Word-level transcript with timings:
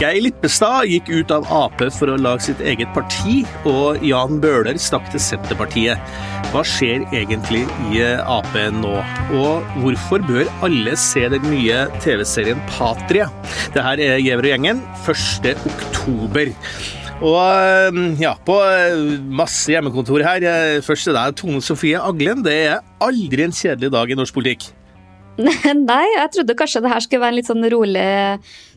Geir 0.00 0.22
Lippestad 0.22 0.86
gikk 0.86 1.10
ut 1.10 1.32
av 1.34 1.48
Ap 1.50 1.82
for 1.96 2.12
å 2.12 2.18
lage 2.22 2.46
sitt 2.46 2.60
eget 2.62 2.92
parti, 2.94 3.40
og 3.66 3.98
Jan 4.06 4.38
Bøhler 4.38 4.78
stakk 4.78 5.10
til 5.10 5.18
Senterpartiet. 5.24 5.98
Hva 6.54 6.62
skjer 6.62 7.08
egentlig 7.10 7.64
i 7.90 8.04
Ap 8.22 8.54
nå, 8.78 8.94
og 9.42 9.74
hvorfor 9.82 10.22
bør 10.30 10.46
alle 10.62 10.94
se 10.94 11.26
den 11.34 11.42
nye 11.50 11.82
TV-serien 11.98 12.62
Patria? 12.70 13.26
Det 13.74 13.82
her 13.82 14.06
er 14.06 14.22
Gjever 14.22 14.46
og 14.46 14.54
gjengen, 14.54 14.86
1. 15.10 15.52
oktober. 15.74 16.54
Og 17.20 18.16
ja, 18.16 18.32
på 18.48 18.56
masse 19.28 19.68
hjemmekontor 19.68 20.24
her. 20.24 20.46
Først 20.84 21.04
til 21.04 21.16
deg, 21.16 21.36
Tone 21.36 21.60
Sofie 21.60 22.00
Aglen. 22.00 22.40
Det 22.46 22.54
er 22.70 22.84
aldri 23.04 23.44
en 23.44 23.52
kjedelig 23.52 23.92
dag 23.92 24.12
i 24.12 24.16
norsk 24.16 24.36
politikk. 24.38 24.70
Nei, 25.90 26.04
jeg 26.16 26.30
trodde 26.34 26.56
kanskje 26.58 26.82
det 26.84 26.92
her 26.92 27.02
skulle 27.04 27.22
være 27.22 27.34
en 27.34 27.38
litt 27.38 27.48
sånn 27.48 27.66
rolig 27.72 28.06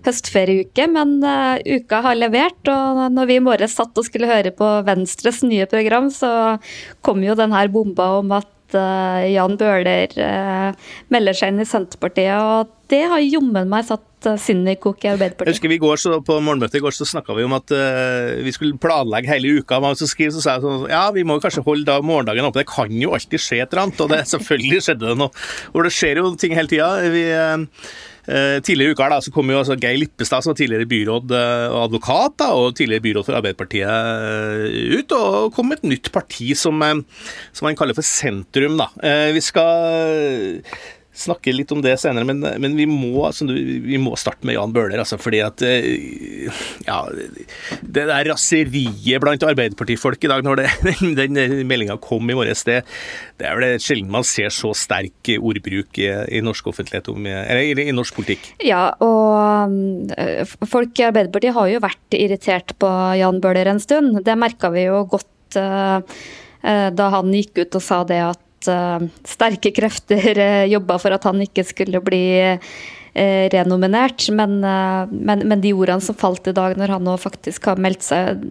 høstferieuke, 0.06 0.88
men 0.92 1.18
uh, 1.24 1.60
uka 1.60 2.02
har 2.06 2.20
levert. 2.20 2.62
Og 2.72 3.04
når 3.14 3.30
vi 3.30 3.38
i 3.40 3.44
morges 3.44 3.78
satt 3.80 3.98
og 4.00 4.08
skulle 4.08 4.30
høre 4.30 4.54
på 4.56 4.70
Venstres 4.88 5.42
nye 5.48 5.68
program, 5.70 6.10
så 6.14 6.58
kom 7.06 7.24
jo 7.26 7.38
den 7.40 7.56
her 7.56 7.72
bomba 7.74 8.14
om 8.20 8.36
at 8.38 8.78
uh, 8.78 9.24
Jan 9.28 9.58
Bøhler 9.60 10.16
uh, 10.20 10.94
melder 11.14 11.40
seg 11.40 11.54
inn 11.54 11.64
i 11.64 11.70
Senterpartiet. 11.70 12.36
Og 12.38 12.92
det 12.92 13.06
har 13.12 13.24
jommen 13.24 13.72
meg 13.72 13.88
satt 13.90 14.06
sinnet 14.42 14.78
i 14.78 14.82
kok 14.82 15.04
i 15.04 15.12
Arbeiderpartiet. 15.12 15.52
Jeg 15.52 15.58
husker 15.58 15.74
vi 15.74 15.82
går 15.82 16.02
så, 16.02 16.20
På 16.26 16.40
morgenmøtet 16.44 16.80
i 16.80 16.84
går 16.84 16.96
så 16.96 17.08
snakka 17.10 17.36
vi 17.38 17.48
om 17.48 17.58
at 17.58 17.74
vi 18.44 18.54
skulle 18.56 18.80
planlegge 18.82 19.32
hele 19.32 19.60
uka. 19.60 19.82
Og 19.84 20.00
så, 20.00 20.08
skrev, 20.10 20.32
så 20.36 20.44
sa 20.44 20.58
jeg 20.58 20.66
sånn 20.66 20.88
Ja, 20.92 21.04
vi 21.16 21.26
må 21.28 21.40
kanskje 21.44 21.66
holde 21.66 21.88
da, 21.90 22.00
morgendagen 22.06 22.48
oppe. 22.48 22.64
Det 22.64 22.72
kan 22.72 22.94
jo 23.02 23.14
alltid 23.18 23.42
skje 23.42 23.62
et 23.64 23.74
eller 23.74 23.88
annet. 23.88 24.02
Og 24.06 24.14
det, 24.14 24.24
selvfølgelig 24.34 24.82
skjedde 24.88 25.12
det 25.12 25.20
noe. 25.22 25.46
Og 25.74 25.86
det 25.88 25.94
skjer 25.96 26.24
jo 26.24 26.34
ting 26.40 26.58
hele 26.58 26.72
tida. 26.72 26.90
Vi 27.14 27.28
Eh, 28.24 28.62
tidligere 28.64 28.96
uka 28.96 29.10
da, 29.12 29.20
så 29.20 29.34
kom 29.36 29.50
jo 29.52 29.58
altså 29.60 29.76
Geir 29.76 29.98
Lippestad, 30.00 30.46
som 30.46 30.54
var 30.54 30.56
tidligere 30.56 30.88
byråd 30.88 31.34
eh, 31.36 31.66
og 31.74 31.80
advokat, 31.90 32.38
da, 32.40 32.50
og 32.56 32.76
tidligere 32.78 33.04
byråd 33.04 33.28
for 33.28 33.36
Arbeiderpartiet, 33.36 33.84
eh, 33.84 34.94
ut 34.96 35.16
og 35.18 35.52
kom 35.56 35.68
med 35.68 35.82
et 35.82 35.90
nytt 35.92 36.12
parti 36.16 36.54
som, 36.56 36.80
som 37.52 37.68
man 37.68 37.80
kaller 37.80 37.98
for 37.98 38.08
Sentrum. 38.08 38.80
Da. 38.80 38.88
Vi 39.36 39.44
skal 39.44 40.64
snakke 41.14 41.54
litt 41.54 41.72
om 41.74 41.82
det 41.84 41.94
senere, 42.02 42.26
men, 42.26 42.42
men 42.42 42.76
vi, 42.78 42.88
må, 42.90 43.28
altså, 43.28 43.46
vi, 43.46 44.00
må, 44.02 44.16
starte 44.18 44.48
med 44.50 44.58
Jan 44.58 44.74
Bøhler. 44.74 44.98
Altså, 45.04 45.20
fordi 45.22 45.44
at 45.46 45.62
ja, 46.88 46.98
Det 47.82 48.06
der 48.10 48.30
raseriet 48.32 49.22
blant 49.22 49.46
Arbeiderpartifolk 49.46 50.26
i 50.26 50.32
dag, 50.32 50.44
når 50.46 50.64
det, 50.64 50.68
den, 51.22 51.38
meldinga 51.70 52.00
kom 52.02 52.30
i 52.30 52.38
morges, 52.38 52.66
det, 52.68 52.82
det 53.38 53.50
er 53.50 53.60
vel 53.60 53.78
sjelden 53.84 54.12
man 54.14 54.26
ser 54.28 54.50
så 54.54 54.74
sterk 54.78 55.34
ordbruk 55.38 56.02
i, 56.02 56.10
i 56.34 56.42
norsk 56.46 56.72
offentlighet 56.74 57.12
om, 57.14 57.28
eller 57.30 57.84
i 57.86 57.94
norsk 57.96 58.18
politikk. 58.18 58.50
Ja, 58.66 58.88
og 59.04 60.64
folk 60.70 60.98
i 60.98 61.08
Arbeiderpartiet 61.10 61.58
har 61.58 61.70
jo 61.70 61.84
vært 61.84 62.18
irritert 62.18 62.74
på 62.82 62.90
Jan 63.20 63.42
Bøhler 63.44 63.70
en 63.70 63.84
stund. 63.84 64.24
Det 64.26 64.40
merka 64.40 64.74
vi 64.74 64.88
jo 64.88 65.04
godt 65.14 65.60
uh, 65.62 66.02
da 66.64 67.10
han 67.18 67.34
gikk 67.36 67.66
ut 67.66 67.78
og 67.78 67.84
sa 67.84 68.02
det 68.08 68.22
at 68.24 68.42
uh, 68.72 69.04
sterke 69.28 69.74
krefter 69.76 70.40
uh, 70.40 70.66
jobba 70.72 71.00
for 71.02 71.16
at 71.16 71.26
han 71.28 71.42
ikke 71.44 71.66
skulle 71.68 72.02
bli 72.04 72.26
uh, 72.44 73.46
renominert. 73.54 74.26
Men, 74.34 74.58
men, 74.60 75.46
men, 75.46 75.62
de 75.62 75.74
ordene 75.78 76.02
som 76.02 76.18
falt 76.18 76.48
i 76.50 76.56
dag, 76.56 76.74
når 76.80 76.96
han 76.96 77.06
nå 77.06 77.14
faktisk 77.22 77.70
har 77.70 77.82
meldt 77.82 78.06
seg, 78.08 78.42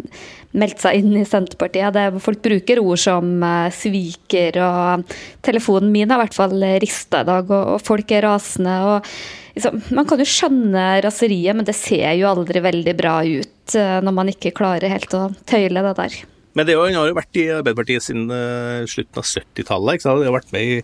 meldt 0.54 0.84
seg 0.84 1.00
inn 1.00 1.16
i 1.18 1.24
Senterpartiet 1.26 1.96
det, 1.96 2.04
Folk 2.22 2.44
bruker 2.44 2.78
ord 2.78 3.00
som 3.02 3.42
sviker, 3.74 4.60
og 4.62 5.16
telefonen 5.42 5.90
min 5.90 6.12
har 6.12 6.20
i 6.20 6.26
hvert 6.26 6.38
fall 6.38 6.54
rista 6.82 7.24
i 7.24 7.30
dag, 7.32 7.50
og, 7.50 7.72
og, 7.74 7.82
folk 7.82 8.14
er 8.14 8.22
rasende. 8.28 8.76
og 8.86 9.10
liksom, 9.56 9.82
Man 9.98 10.06
kan 10.06 10.22
jo 10.22 10.30
skjønne 10.30 10.84
raseriet, 11.02 11.58
men 11.58 11.66
det 11.66 11.74
ser 11.78 12.12
jo 12.20 12.30
aldri 12.30 12.62
veldig 12.62 12.94
bra 13.02 13.18
ut 13.26 13.48
når 13.74 14.14
man 14.14 14.30
ikke 14.30 14.54
klarer 14.54 14.94
helt 14.94 15.18
å 15.18 15.30
tøyle 15.48 15.82
det 15.88 15.96
der. 15.98 16.22
Men 16.58 16.68
det 16.68 16.76
han 16.76 16.96
har 16.98 17.08
jo 17.08 17.16
vært 17.16 17.38
i 17.40 17.46
Arbeiderpartiet 17.54 18.04
siden 18.04 18.26
uh, 18.28 18.84
slutten 18.90 19.22
av 19.22 19.28
70-tallet. 19.28 20.06
Han 20.08 20.24
har 20.26 20.34
vært 20.36 20.52
med 20.52 20.68
i, 20.68 20.80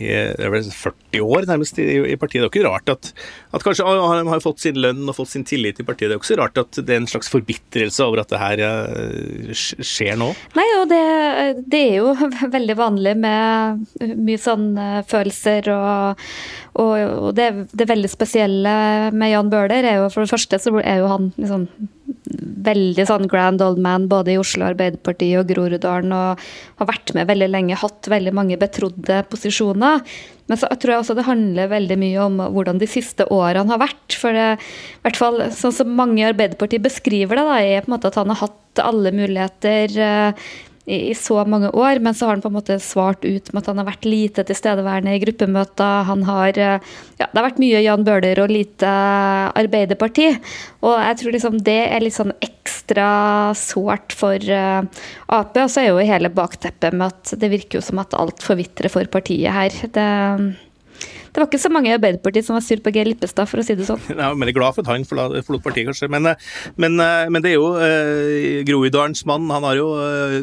i 0.00 0.12
40 0.38 1.22
år 1.24 1.48
nærmest 1.48 1.78
i, 1.82 1.86
i, 2.12 2.16
partiet. 2.20 2.42
Det 2.42 2.48
er 2.48 2.52
ikke 2.52 2.68
rart 2.68 2.92
at, 2.92 3.10
at 3.56 3.64
kanskje 3.64 3.86
han 3.86 4.30
har 4.30 4.44
fått 4.44 4.62
sin 4.62 4.78
lønn 4.80 5.04
og 5.08 5.16
fått 5.16 5.32
sin 5.34 5.46
tillit 5.48 5.80
i 5.80 5.86
partiet. 5.86 6.08
Det 6.08 6.16
er 6.16 6.18
jo 6.18 6.22
ikke 6.22 6.32
så 6.32 6.40
rart 6.42 6.62
at 6.62 6.80
det 6.80 6.94
er 6.94 7.02
en 7.02 7.10
slags 7.10 7.30
forbitrelse 7.32 8.06
over 8.06 8.22
at 8.22 8.32
det 8.32 8.42
her 8.42 8.62
skjer 9.54 10.18
nå. 10.20 10.30
Nei, 10.58 10.68
og 10.78 10.88
det, 10.92 11.02
det, 11.66 11.82
er 11.90 12.00
jo 12.00 12.14
veldig 12.56 12.78
vanlig 12.78 13.16
med 13.18 13.84
mye 14.18 14.40
sånn 14.40 14.70
uh, 14.78 15.02
følelser 15.08 15.70
og, 15.74 16.24
og, 16.78 16.96
og 17.28 17.30
det, 17.38 17.50
det, 17.72 17.88
veldig 17.88 18.10
spesielle 18.12 18.74
med 19.14 19.32
Jan 19.32 19.52
Bøhler 19.52 19.86
er 19.86 20.02
jo 20.02 20.10
for 20.12 20.24
det 20.24 20.32
første 20.32 20.60
så 20.62 20.74
er 20.82 21.02
jo 21.02 21.10
han 21.10 21.30
liksom 21.36 21.68
veldig 22.68 23.04
sånn 23.08 23.28
grand 23.30 23.62
old 23.64 23.80
man 23.82 24.06
både 24.10 24.34
i 24.34 24.38
Oslo 24.40 24.66
Arbeiderparti 24.68 25.30
og 25.38 25.48
Groruddalen, 25.48 26.12
og 26.14 26.42
har 26.80 26.88
vært 26.88 27.12
med 27.16 27.28
veldig 27.30 27.48
lenge, 27.50 27.78
hatt 27.78 28.08
veldig 28.10 28.34
mange 28.36 28.58
betrodde 28.60 29.20
posisjoner. 29.30 29.87
Men 30.48 30.60
så 30.60 30.68
tror 30.80 30.94
jeg 30.94 31.02
også 31.02 31.16
det 31.18 31.26
handler 31.26 31.68
veldig 31.68 31.98
mye 32.00 32.20
om 32.24 32.38
hvordan 32.54 32.80
de 32.80 32.88
siste 32.88 33.26
årene 33.34 33.68
har 33.68 33.82
vært. 33.82 34.16
For 34.16 34.32
det, 34.32 34.46
i 34.56 35.02
hvert 35.04 35.20
fall 35.20 35.42
sånn 35.52 35.74
som 35.76 35.92
mange 35.98 36.22
i 36.22 36.28
Arbeiderpartiet 36.28 36.86
beskriver 36.86 37.36
det, 37.36 37.44
da, 37.50 37.58
er 37.60 37.84
på 37.84 37.90
en 37.90 37.96
måte 37.98 38.08
at 38.08 38.16
han 38.20 38.32
har 38.32 38.40
hatt 38.46 38.82
alle 38.84 39.12
muligheter 39.12 39.98
eh, 40.88 41.08
i, 41.10 41.14
så 41.14 41.44
mange 41.44 41.70
år, 41.70 42.00
men 42.04 42.16
så 42.16 42.26
har 42.26 42.36
han 42.36 42.44
på 42.44 42.50
en 42.50 42.56
måte 42.58 42.78
svart 42.82 43.24
ut 43.26 43.52
med 43.52 43.62
at 43.62 43.70
han 43.70 43.82
har 43.82 43.88
vært 43.90 44.08
lite 44.08 44.44
tilstedeværende 44.48 45.14
i 45.16 45.22
gruppemøter. 45.22 46.08
Han 46.08 46.24
har 46.28 46.58
ja, 46.58 46.78
Det 47.18 47.28
har 47.34 47.46
vært 47.46 47.62
mye 47.62 47.82
Jan 47.84 48.06
Bøhler 48.06 48.42
og 48.42 48.52
lite 48.52 48.92
Arbeiderparti. 49.58 50.30
Og 50.86 50.94
jeg 50.96 51.20
tror 51.20 51.36
liksom 51.36 51.58
det 51.66 51.80
er 51.88 52.04
litt 52.04 52.16
sånn 52.16 52.34
ekstra 52.44 53.08
sårt 53.58 54.14
for 54.16 54.38
uh, 54.50 54.84
Ap. 55.34 55.56
Og 55.56 55.72
så 55.72 55.82
er 55.82 55.90
jo 55.90 56.08
hele 56.08 56.30
bakteppet 56.32 56.96
med 56.96 57.12
at 57.12 57.34
det 57.40 57.52
virker 57.52 57.80
jo 57.80 57.84
som 57.84 58.00
at 58.02 58.16
alt 58.16 58.44
forvitrer 58.44 58.92
for 58.92 59.10
partiet 59.12 59.54
her. 59.54 59.74
Det 59.94 60.08
det 61.38 61.44
var 61.44 61.50
ikke 61.52 61.62
så 61.62 61.70
mange 61.70 61.90
i 61.90 61.94
Arbeiderpartiet 61.94 62.46
som 62.46 62.56
var 62.56 62.64
sur 62.66 62.80
på 62.82 62.90
Geir 62.94 63.06
Lippestad, 63.06 63.46
for 63.46 63.62
å 63.62 63.64
si 63.66 63.76
det 63.78 63.86
sånn. 63.86 64.00
Jeg 64.08 64.18
er 64.18 64.56
glad 64.56 64.74
for 64.74 64.82
at 64.82 64.90
han 64.90 65.06
forlot 65.06 65.62
partiet, 65.62 65.86
kanskje. 65.86 66.08
Men, 66.10 66.26
eh, 66.32 66.48
men, 66.80 66.98
eh, 66.98 67.28
men, 67.30 67.44
det 67.44 67.52
er 67.52 67.56
jo 67.56 67.68
eh, 67.78 68.64
Groruddalens 68.66 69.22
mann. 69.28 69.46
Han 69.54 69.66
har 69.68 69.78
jo 69.78 69.86
eh, 70.02 70.34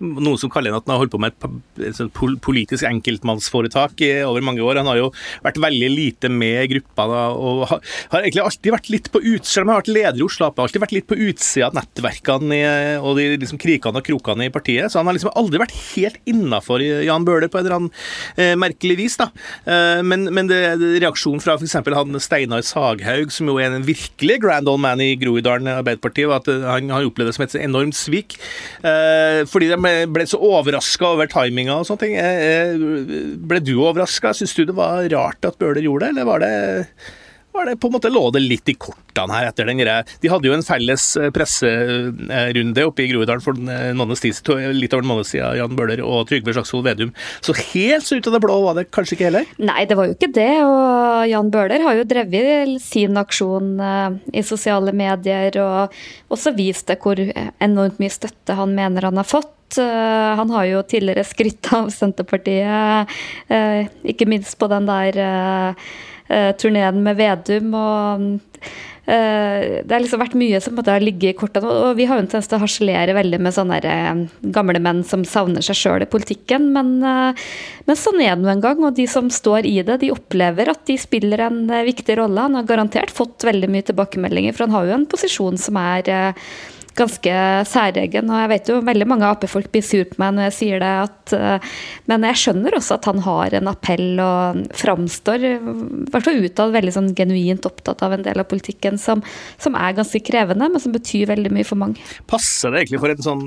noen 0.00 0.40
som 0.40 0.52
kaller 0.52 0.72
han 0.72 0.80
at 0.80 0.88
han 0.88 0.94
har 0.94 1.02
holdt 1.02 1.12
på 1.12 1.20
med 1.20 1.34
et, 1.34 1.58
et, 1.90 2.00
et 2.06 2.22
politisk 2.44 2.86
enkeltmannsforetak 2.88 4.00
i 4.06 4.10
over 4.24 4.46
mange 4.48 4.64
år. 4.64 4.80
Han 4.80 4.88
har 4.88 5.02
jo 5.02 5.10
vært 5.44 5.60
veldig 5.60 5.90
lite 5.92 6.32
med 6.32 6.62
i 6.62 6.70
gruppa 6.72 7.06
da, 7.10 7.26
og 7.36 7.66
har, 7.68 7.84
har, 8.14 8.24
egentlig 8.24 8.46
alltid 8.46 8.76
vært 8.78 8.90
litt 8.94 9.12
på 9.12 9.20
utsida. 9.20 9.52
Selv 9.54 9.66
om 9.66 9.74
han 9.74 9.76
har 9.76 9.84
vært 9.84 9.92
leder 9.92 10.22
i 10.22 10.26
Oslo 10.26 10.48
Ap, 10.48 10.64
alltid 10.64 10.82
vært 10.82 10.96
litt 10.96 11.08
på 11.10 11.20
utsida 11.28 11.68
av 11.68 11.76
nettverkene 11.76 12.56
i, 12.56 12.64
og 12.96 13.20
de 13.20 13.28
liksom, 13.36 13.60
krikene 13.60 14.00
og 14.00 14.08
krokene 14.08 14.48
i 14.48 14.54
partiet. 14.54 14.88
Så 14.88 15.02
han 15.02 15.10
har 15.10 15.18
liksom 15.18 15.34
aldri 15.36 15.60
vært 15.60 15.76
helt 15.92 16.18
innafor 16.30 16.82
Jan 16.82 17.28
Bøhler 17.28 17.52
på 17.52 17.60
et 17.60 17.66
eller 17.66 17.78
annet 17.78 18.02
eh, 18.40 18.54
merkelig 18.58 18.98
vis. 19.04 19.18
da. 19.20 19.28
Eh, 19.68 20.00
men, 20.14 20.28
men 20.34 20.50
det, 20.50 20.60
reaksjonen 21.02 21.42
fra 21.42 21.56
f.eks. 21.58 21.76
han 21.82 22.20
Steinar 22.22 22.62
Saghaug, 22.66 23.32
som 23.34 23.50
jo 23.50 23.58
er 23.58 23.74
en 23.74 23.86
virkelig 23.86 24.38
grand 24.44 24.70
old 24.70 24.82
man 24.84 25.02
i 25.02 25.14
Groruddalen 25.18 25.70
Arbeiderparti, 25.74 26.28
var 26.30 26.42
at 26.42 26.50
han, 26.50 26.92
han 26.94 27.08
opplevde 27.10 27.32
det 27.32 27.38
som 27.38 27.46
et 27.46 27.58
enormt 27.64 27.98
svik. 27.98 28.38
Eh, 28.86 29.42
fordi 29.50 29.72
de 29.72 29.94
ble 30.14 30.28
så 30.30 30.38
overraska 30.38 31.14
over 31.16 31.30
timinga 31.30 31.80
og 31.80 31.88
sånne 31.88 32.04
ting. 32.04 32.16
Eh, 32.20 32.40
eh 32.44 33.34
ble 33.44 33.60
du 33.64 33.74
overraska? 33.76 34.34
Syns 34.36 34.54
du 34.56 34.64
det 34.68 34.78
var 34.78 35.04
rart 35.12 35.46
at 35.46 35.58
Bøhler 35.58 35.84
gjorde 35.84 36.06
det, 36.06 36.14
eller 36.14 36.30
var 36.30 36.44
det 36.44 36.54
var 37.54 37.68
det 37.68 37.76
på 37.80 37.88
en 37.88 37.94
måte 37.94 38.10
lå 38.10 38.22
det 38.34 38.42
litt 38.42 38.70
i 38.70 38.74
kortene 38.74 39.36
her 39.36 39.48
etter 39.48 39.68
den 39.68 39.78
greia. 39.78 40.02
De 40.22 40.30
hadde 40.30 40.48
jo 40.48 40.54
en 40.56 40.64
felles 40.66 41.04
eh, 41.20 41.30
presserunde 41.34 42.86
oppe 42.88 43.04
i 43.04 43.08
Groruddalen 43.12 43.44
for 43.44 43.58
eh, 43.58 43.92
litt 44.74 44.94
over 44.94 45.04
en 45.04 45.10
måned 45.12 45.28
siden, 45.28 45.58
Jan 45.60 45.76
Bøhler 45.78 46.02
og 46.04 46.26
Trygve 46.30 46.54
Slagsvold 46.56 46.86
Vedum. 46.88 47.12
Så 47.44 47.54
helt 47.72 48.10
ut 48.10 48.28
av 48.28 48.36
det 48.36 48.42
blå 48.42 48.58
var 48.64 48.78
det 48.78 48.88
kanskje 48.94 49.16
ikke 49.16 49.28
heller? 49.28 49.50
Nei, 49.62 49.84
det 49.86 49.98
var 49.98 50.10
jo 50.10 50.16
ikke 50.16 50.32
det. 50.34 50.50
Og 50.66 51.26
Jan 51.30 51.52
Bøhler 51.54 51.84
har 51.86 51.98
jo 51.98 52.06
drevet 52.10 52.74
sin 52.82 53.20
aksjon 53.20 53.74
eh, 53.78 54.16
i 54.40 54.46
sosiale 54.46 54.94
medier 54.94 55.60
og 55.62 55.94
også 56.34 56.54
vist 56.56 56.88
det 56.90 56.98
hvor 57.02 57.20
enormt 57.22 58.00
mye 58.02 58.12
støtte 58.12 58.56
han 58.58 58.74
mener 58.74 59.06
han 59.06 59.20
har 59.20 59.28
fått. 59.28 59.52
Han 59.74 60.50
har 60.54 60.66
jo 60.68 60.82
tidligere 60.86 61.24
skrytt 61.26 61.70
av 61.74 61.88
Senterpartiet, 61.90 63.10
ikke 64.06 64.28
minst 64.30 64.54
på 64.60 64.68
den 64.70 64.86
der 64.86 65.18
uh, 66.30 66.50
turneen 66.60 67.04
med 67.04 67.20
Vedum. 67.20 67.72
og 67.74 68.28
Uh, 69.04 69.84
det 69.84 69.92
har 69.92 70.00
liksom 70.00 70.22
vært 70.22 70.36
mye 70.40 70.56
som 70.64 70.78
har 70.80 71.02
ligget 71.04 71.34
i 71.34 71.36
kortene. 71.36 71.68
Og 71.68 71.98
vi 71.98 72.06
har 72.08 72.16
jo 72.16 72.24
en 72.24 72.28
tendens 72.30 72.48
til 72.48 72.56
å 72.56 72.62
harselere 72.62 73.16
veldig 73.16 73.40
med 73.44 73.52
sånne 73.52 73.80
uh, 73.84 74.22
gamle 74.54 74.80
menn 74.80 75.02
som 75.04 75.26
savner 75.28 75.64
seg 75.64 75.76
sjøl 75.76 76.06
i 76.06 76.08
politikken. 76.08 76.70
Men, 76.72 76.94
uh, 77.04 77.44
men 77.84 78.00
sånn 78.00 78.22
er 78.24 78.32
det 78.32 78.44
nå 78.44 78.52
en 78.54 78.64
gang. 78.64 78.80
Og 78.80 78.96
de 78.96 79.04
som 79.10 79.28
står 79.28 79.68
i 79.68 79.76
det, 79.84 80.00
de 80.00 80.12
opplever 80.14 80.72
at 80.72 80.86
de 80.88 80.96
spiller 81.00 81.44
en 81.44 81.66
viktig 81.84 82.16
rolle. 82.20 82.48
Han 82.48 82.56
har 82.56 82.70
garantert 82.70 83.12
fått 83.12 83.44
veldig 83.44 83.68
mye 83.74 83.88
tilbakemeldinger, 83.90 84.56
for 84.56 84.66
han 84.66 84.78
har 84.78 84.88
jo 84.88 84.96
en 84.96 85.10
posisjon 85.10 85.60
som 85.60 85.76
er 85.80 86.08
ganske 86.98 87.34
særegen. 87.68 88.30
Og 88.30 88.40
jeg 88.42 88.50
vet 88.52 88.70
jo 88.70 88.78
veldig 88.86 89.08
mange 89.10 89.28
Ap-folk 89.28 89.70
blir 89.72 89.84
sur 89.84 90.04
på 90.08 90.20
meg 90.22 90.36
når 90.36 90.48
jeg 90.48 90.56
sier 90.58 90.82
det, 90.82 90.92
at, 91.04 91.34
uh, 91.34 91.72
men 92.10 92.26
jeg 92.28 92.40
skjønner 92.42 92.76
også 92.78 92.98
at 92.98 93.08
han 93.10 93.22
har 93.24 93.56
en 93.58 93.70
appell 93.70 94.20
og 94.22 94.62
framstår 94.78 95.46
i 95.48 95.52
hvert 95.58 96.26
fall 96.26 96.44
utad 96.44 96.74
veldig 96.74 96.94
sånn 96.94 97.10
genuint 97.18 97.66
opptatt 97.66 98.04
av 98.06 98.14
en 98.16 98.24
del 98.26 98.40
av 98.40 98.48
politikken 98.50 99.00
som, 99.00 99.24
som, 99.58 99.74
er 99.74 99.96
ganske 99.96 100.20
krevende, 100.24 100.68
men 100.70 100.82
som 100.82 100.94
betyr 100.94 101.26
veldig 101.32 101.50
mye 101.54 101.66
for 101.66 101.80
mange. 101.80 102.02
Passer 102.30 102.70
det 102.70 102.84
egentlig 102.84 103.02
for 103.02 103.14
en 103.14 103.24
sånn, 103.26 103.44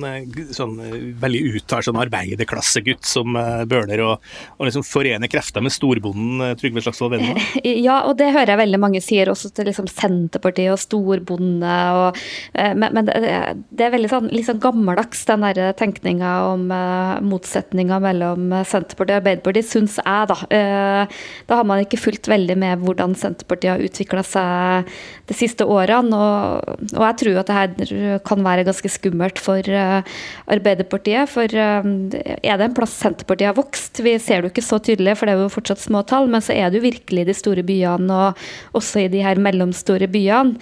sånn 0.55 0.75
veldig 1.21 1.44
uttalt 1.57 1.88
sånn 1.88 2.01
arbeiderklassegutt 2.01 3.07
som 3.07 3.38
Bøhler, 3.69 4.03
å 4.03 4.67
liksom 4.67 4.85
forene 4.85 5.29
krefter 5.31 5.63
med 5.63 5.73
storbonden 5.73 6.57
Trygve 6.59 6.83
Slagsvold 6.83 7.15
Vedum? 7.15 7.41
Ja, 7.88 8.01
og 8.09 8.17
det 8.19 8.31
hører 8.33 8.53
jeg 8.53 8.59
veldig 8.59 8.79
mange 8.81 8.99
sier 9.03 9.29
også 9.31 9.51
til 9.55 9.69
liksom 9.69 9.88
Senterpartiet 9.91 10.73
og 10.73 10.79
storbonde. 10.81 11.75
Og, 12.01 12.19
men, 12.53 12.89
men 12.95 13.07
det 13.07 13.37
er 13.38 13.94
veldig 13.94 14.10
sånn, 14.12 14.30
liksom 14.34 14.60
gammeldags, 14.63 15.24
den 15.30 15.44
der 15.45 15.74
tenkninga 15.78 16.31
om 16.51 16.68
uh, 16.72 17.18
motsetninga 17.25 18.00
mellom 18.04 18.51
Senterpartiet 18.68 19.16
og 19.16 19.22
Arbeiderpartiet, 19.22 19.68
syns 19.69 19.98
jeg, 20.01 20.30
da. 20.31 20.38
Uh, 20.51 21.19
da 21.50 21.60
har 21.60 21.68
man 21.68 21.81
ikke 21.84 22.00
fulgt 22.00 22.30
veldig 22.31 22.57
med 22.60 22.84
hvordan 22.84 23.16
Senterpartiet 23.18 23.74
har 23.74 23.84
utvikla 23.84 24.24
seg 24.25 24.92
de 25.30 25.38
siste 25.38 25.68
årene. 25.68 26.18
Og, 26.18 26.78
og, 26.94 27.04
jeg 27.06 27.19
tror 27.24 27.42
at 27.42 27.51
det 27.51 27.57
her 27.57 28.19
kan 28.28 28.45
være 28.45 28.66
ganske 28.68 28.92
skummelt 28.92 29.42
for 29.44 29.72
uh, 29.72 30.18
Arbeiderpartiet. 30.54 31.31
For 31.31 31.57
er 31.57 32.42
det 32.44 32.69
en 32.69 32.78
plass 32.78 32.98
Senterpartiet 33.01 33.51
har 33.51 33.57
vokst? 33.57 34.04
Vi 34.04 34.18
ser 34.22 34.42
det 34.42 34.51
jo 34.51 34.56
ikke 34.56 34.68
så 34.68 34.81
tydelig, 34.83 35.18
for 35.19 35.30
det 35.30 35.36
er 35.36 35.45
jo 35.45 35.54
fortsatt 35.54 35.83
små 35.83 36.04
tall, 36.07 36.30
men 36.31 36.44
så 36.44 36.56
er 36.56 36.72
det 36.72 36.81
jo 36.81 36.88
virkelig 36.88 37.25
i 37.25 37.30
de 37.31 37.38
store 37.38 37.66
byene, 37.68 38.07
og 38.07 38.78
også 38.78 39.06
i 39.06 39.12
de 39.12 39.24
her 39.25 39.40
mellomstore 39.42 40.10
byene. 40.12 40.57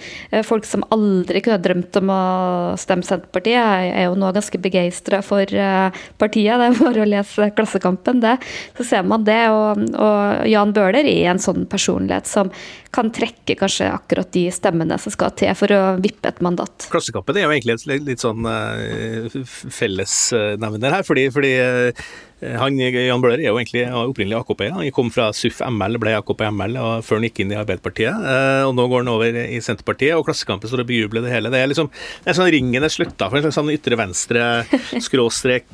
Folk 0.46 0.66
som 0.68 0.84
aldri 0.94 1.42
kunne 1.44 1.62
drømt 1.62 1.98
om 2.00 2.10
å 2.12 2.22
stemme 2.80 3.06
Senterpartiet. 3.06 3.56
Jeg 3.56 3.92
er 3.92 4.08
jo 4.08 4.16
nå 4.18 4.32
ganske 4.36 4.60
begeistra 4.62 5.22
for 5.24 5.46
eh, 5.46 6.00
partiet, 6.20 6.58
det 6.60 6.70
er 6.70 6.80
bare 6.80 7.04
å 7.04 7.08
lese 7.08 7.50
Klassekampen, 7.56 8.22
det. 8.24 8.36
Så 8.78 8.88
ser 8.88 9.06
man 9.06 9.26
det. 9.26 9.42
Og, 9.52 9.86
og 9.94 10.50
Jan 10.50 10.74
Bøhler 10.76 11.06
er 11.06 11.32
en 11.32 11.42
sånn 11.42 11.66
personlighet 11.70 12.28
som 12.30 12.50
kan 12.96 13.10
trekke 13.12 13.56
kanskje 13.60 13.90
akkurat 13.92 14.30
de 14.32 14.46
stemmene 14.54 14.96
som 15.00 15.12
skal 15.12 15.34
til 15.36 15.52
for 15.58 15.72
å 15.74 15.82
vippe 16.00 16.30
et 16.30 16.40
mandat. 16.44 16.88
Klassekampen 16.92 17.36
er 17.36 17.46
jo 17.46 17.52
egentlig 17.52 17.76
et 17.76 18.06
litt 18.06 18.24
sånn 18.24 18.46
uh, 18.48 19.28
fellesnevner 19.44 20.96
her, 20.96 21.04
fordi, 21.06 21.26
fordi 21.34 21.52
uh, 21.60 22.06
han, 22.36 22.76
Jan 22.76 23.22
Bøhler 23.22 23.40
er 23.40 23.48
jo 23.48 23.56
egentlig 23.56 23.86
opprinnelig 23.96 24.36
AKP. 24.42 24.66
Han 24.74 24.90
kom 24.92 25.08
fra 25.12 25.30
SUF 25.36 25.62
ML, 25.64 25.96
ble 26.02 26.12
AKP 26.18 26.42
ML 26.52 26.76
og 26.82 27.06
før 27.06 27.20
han 27.20 27.28
gikk 27.28 27.40
inn 27.42 27.54
i 27.54 27.56
Arbeiderpartiet. 27.56 28.12
Uh, 28.12 28.66
og 28.68 28.74
Nå 28.76 28.84
går 28.92 29.04
han 29.04 29.12
over 29.14 29.38
i 29.40 29.60
Senterpartiet, 29.64 30.12
og 30.18 30.26
Klassekampen 30.28 30.68
står 30.68 30.84
og 30.84 30.90
bejubler 30.90 31.24
det 31.24 31.32
hele. 31.32 31.52
Det 31.52 31.62
er 31.62 31.70
liksom 31.72 31.88
det 31.88 32.32
er 32.32 32.36
sånn 32.36 32.50
ringen 32.52 32.84
er 32.84 32.92
slutta 32.92 33.30
for 33.30 33.38
en 33.38 33.46
slags 33.46 33.56
sånn 33.56 33.72
ytre 33.72 33.98
venstre, 33.98 34.44
skråstrek, 35.06 35.68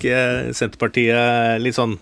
Senterpartiet, 0.55 1.59
litt 1.63 1.79
sånn 1.79 1.97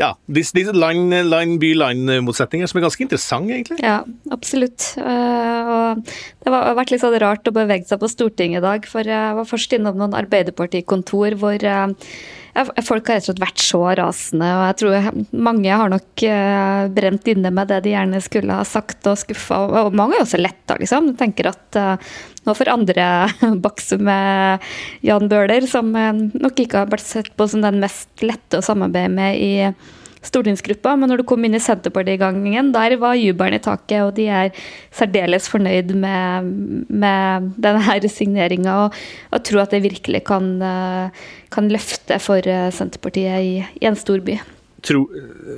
Ja, 0.00 0.14
disse 0.30 0.72
land, 0.72 1.12
land 1.28 1.60
by-land-motsetninger 1.60 2.70
som 2.70 2.80
er 2.80 2.86
ganske 2.86 3.04
interessante, 3.04 3.58
egentlig. 3.58 3.78
Ja, 3.84 3.98
absolutt. 4.32 4.92
Eh, 5.00 5.70
og 5.76 6.02
det 6.06 6.54
har 6.54 6.78
vært 6.78 6.94
litt 6.94 7.04
sånn 7.04 7.18
rart 7.20 7.48
å 7.48 7.54
bevege 7.56 7.88
seg 7.88 8.00
på 8.00 8.10
Stortinget 8.10 8.62
i 8.62 8.66
dag, 8.66 8.88
for 8.88 9.06
jeg 9.08 9.36
var 9.38 9.48
først 9.48 9.76
innom 9.76 9.98
noen 10.00 10.16
Arbeiderpartikontor 10.16 11.36
hvor 11.40 11.68
eh, 11.68 12.10
folk 12.86 13.10
har 13.10 13.18
rett 13.18 13.26
og 13.26 13.28
slett 13.30 13.42
vært 13.42 13.64
så 13.64 13.80
rasende. 13.98 14.48
Og 14.58 14.62
jeg 14.64 14.78
tror 14.80 15.08
mange 15.48 15.80
har 15.82 15.92
nok 15.92 16.24
eh, 16.28 16.86
brent 16.96 17.28
inne 17.32 17.52
med 17.54 17.70
det 17.72 17.82
de 17.84 17.92
gjerne 17.92 18.22
skulle 18.24 18.60
ha 18.60 18.64
sagt 18.68 19.08
og 19.10 19.18
skuffa. 19.20 19.60
Og 19.84 19.96
mange 19.96 20.16
er 20.16 20.24
også 20.24 20.40
letta, 20.40 20.78
liksom. 20.80 21.12
Jeg 21.12 21.20
tenker 21.20 21.50
at 21.52 21.80
nå 22.46 22.54
får 22.56 22.72
andre 22.72 23.04
bakse 23.66 23.98
med 24.00 24.64
Jan 25.06 25.28
Bøhler, 25.30 25.68
som 25.70 25.92
nok 25.92 26.64
ikke 26.64 26.84
har 26.84 26.90
vært 26.92 27.06
sett 27.06 27.32
på 27.36 27.48
som 27.50 27.64
den 27.64 27.82
mest 27.82 28.10
lette 28.24 28.60
å 28.60 28.64
samarbeide 28.64 29.12
med 29.12 29.40
i 29.42 29.52
stortingsgruppa, 30.26 30.94
men 30.98 31.10
når 31.10 31.22
du 31.22 31.26
kom 31.28 31.44
inn 31.46 31.56
i 31.56 31.62
Senterparti-gangen, 31.62 32.72
der 32.74 32.96
var 33.00 33.16
jubelen 33.18 33.58
i 33.58 33.62
taket, 33.62 34.00
og 34.02 34.12
de 34.18 34.26
er 34.28 34.66
særdeles 34.94 35.48
fornøyd 35.52 35.94
med, 35.96 36.50
med 36.90 37.48
denne 37.62 38.12
signeringa. 38.12 38.76
Og, 38.86 39.00
og 39.32 39.46
tror 39.46 39.64
at 39.64 39.76
det 39.76 39.84
virkelig 39.86 40.24
kan, 40.28 40.52
eh, 40.62 41.24
kan 41.54 41.72
løfte 41.72 42.20
for 42.22 42.42
eh, 42.42 42.68
Senterpartiet 42.74 43.46
i, 43.46 43.56
i 43.80 43.88
en 43.88 43.98
stor 43.98 44.22
by. 44.26 44.38
Tro, 44.86 45.06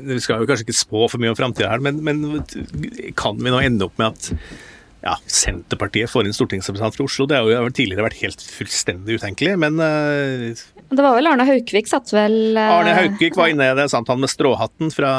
vi 0.09 0.21
skal 0.23 0.41
jo 0.41 0.49
kanskje 0.49 0.69
ikke 0.69 0.79
spå 0.79 1.09
for 1.11 1.21
mye 1.21 1.35
om 1.35 1.39
framtida 1.39 1.73
her, 1.73 1.83
men, 1.85 2.01
men 2.07 2.43
kan 3.19 3.37
vi 3.41 3.53
nå 3.53 3.61
ende 3.61 3.89
opp 3.89 3.99
med 4.01 4.15
at 4.15 4.68
ja, 4.99 5.15
Senterpartiet 5.31 6.11
får 6.11 6.27
inn 6.27 6.35
stortingsrepresentant 6.35 6.97
fra 6.97 7.05
Oslo. 7.07 7.27
Det 7.31 7.39
har 7.39 7.47
jo 7.47 7.71
tidligere 7.71 8.09
vært 8.09 8.19
helt 8.19 8.43
fullstendig 8.43 9.21
utenkelig, 9.21 9.55
men 9.63 9.79
uh, 9.79 10.65
Det 10.91 11.05
var 11.05 11.15
vel 11.15 11.31
Arne 11.31 11.47
Haukvik 11.47 11.87
satt 11.91 12.11
vel 12.15 12.59
uh, 12.59 12.73
Arne 12.81 12.97
Haukvik 12.97 13.39
var 13.39 13.53
inne 13.53 13.69
i 13.71 13.77
det 13.79 13.87
sant 13.93 14.11
han 14.11 14.19
med 14.19 14.33
stråhatten 14.33 14.91
fra 14.91 15.13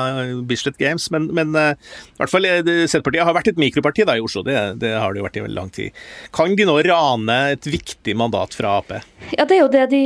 Bislett 0.49 0.75
Games, 0.81 1.07
men, 1.15 1.29
men 1.35 1.55
uh, 1.55 1.71
i 1.79 2.19
hvert 2.19 2.33
fall 2.33 2.47
Senterpartiet 2.49 3.23
har 3.23 3.37
vært 3.37 3.53
et 3.53 3.61
mikroparti 3.61 4.03
da 4.09 4.17
i 4.19 4.23
Oslo. 4.23 4.43
Det, 4.43 4.57
det, 4.83 4.91
har 4.99 5.15
det 5.15 5.21
jo 5.21 5.27
vært 5.29 5.39
i 5.39 5.45
veldig 5.45 5.59
lang 5.61 5.71
tid. 5.71 6.03
Kan 6.35 6.57
de 6.59 6.67
nå 6.67 6.75
rane 6.83 7.39
et 7.53 7.71
viktig 7.71 8.17
mandat 8.19 8.59
fra 8.59 8.75
Ap? 8.81 8.91
Ja, 9.31 9.45
det 9.45 9.55
er 9.55 9.61
jo 9.61 9.71
det 9.71 9.85
de 9.93 10.03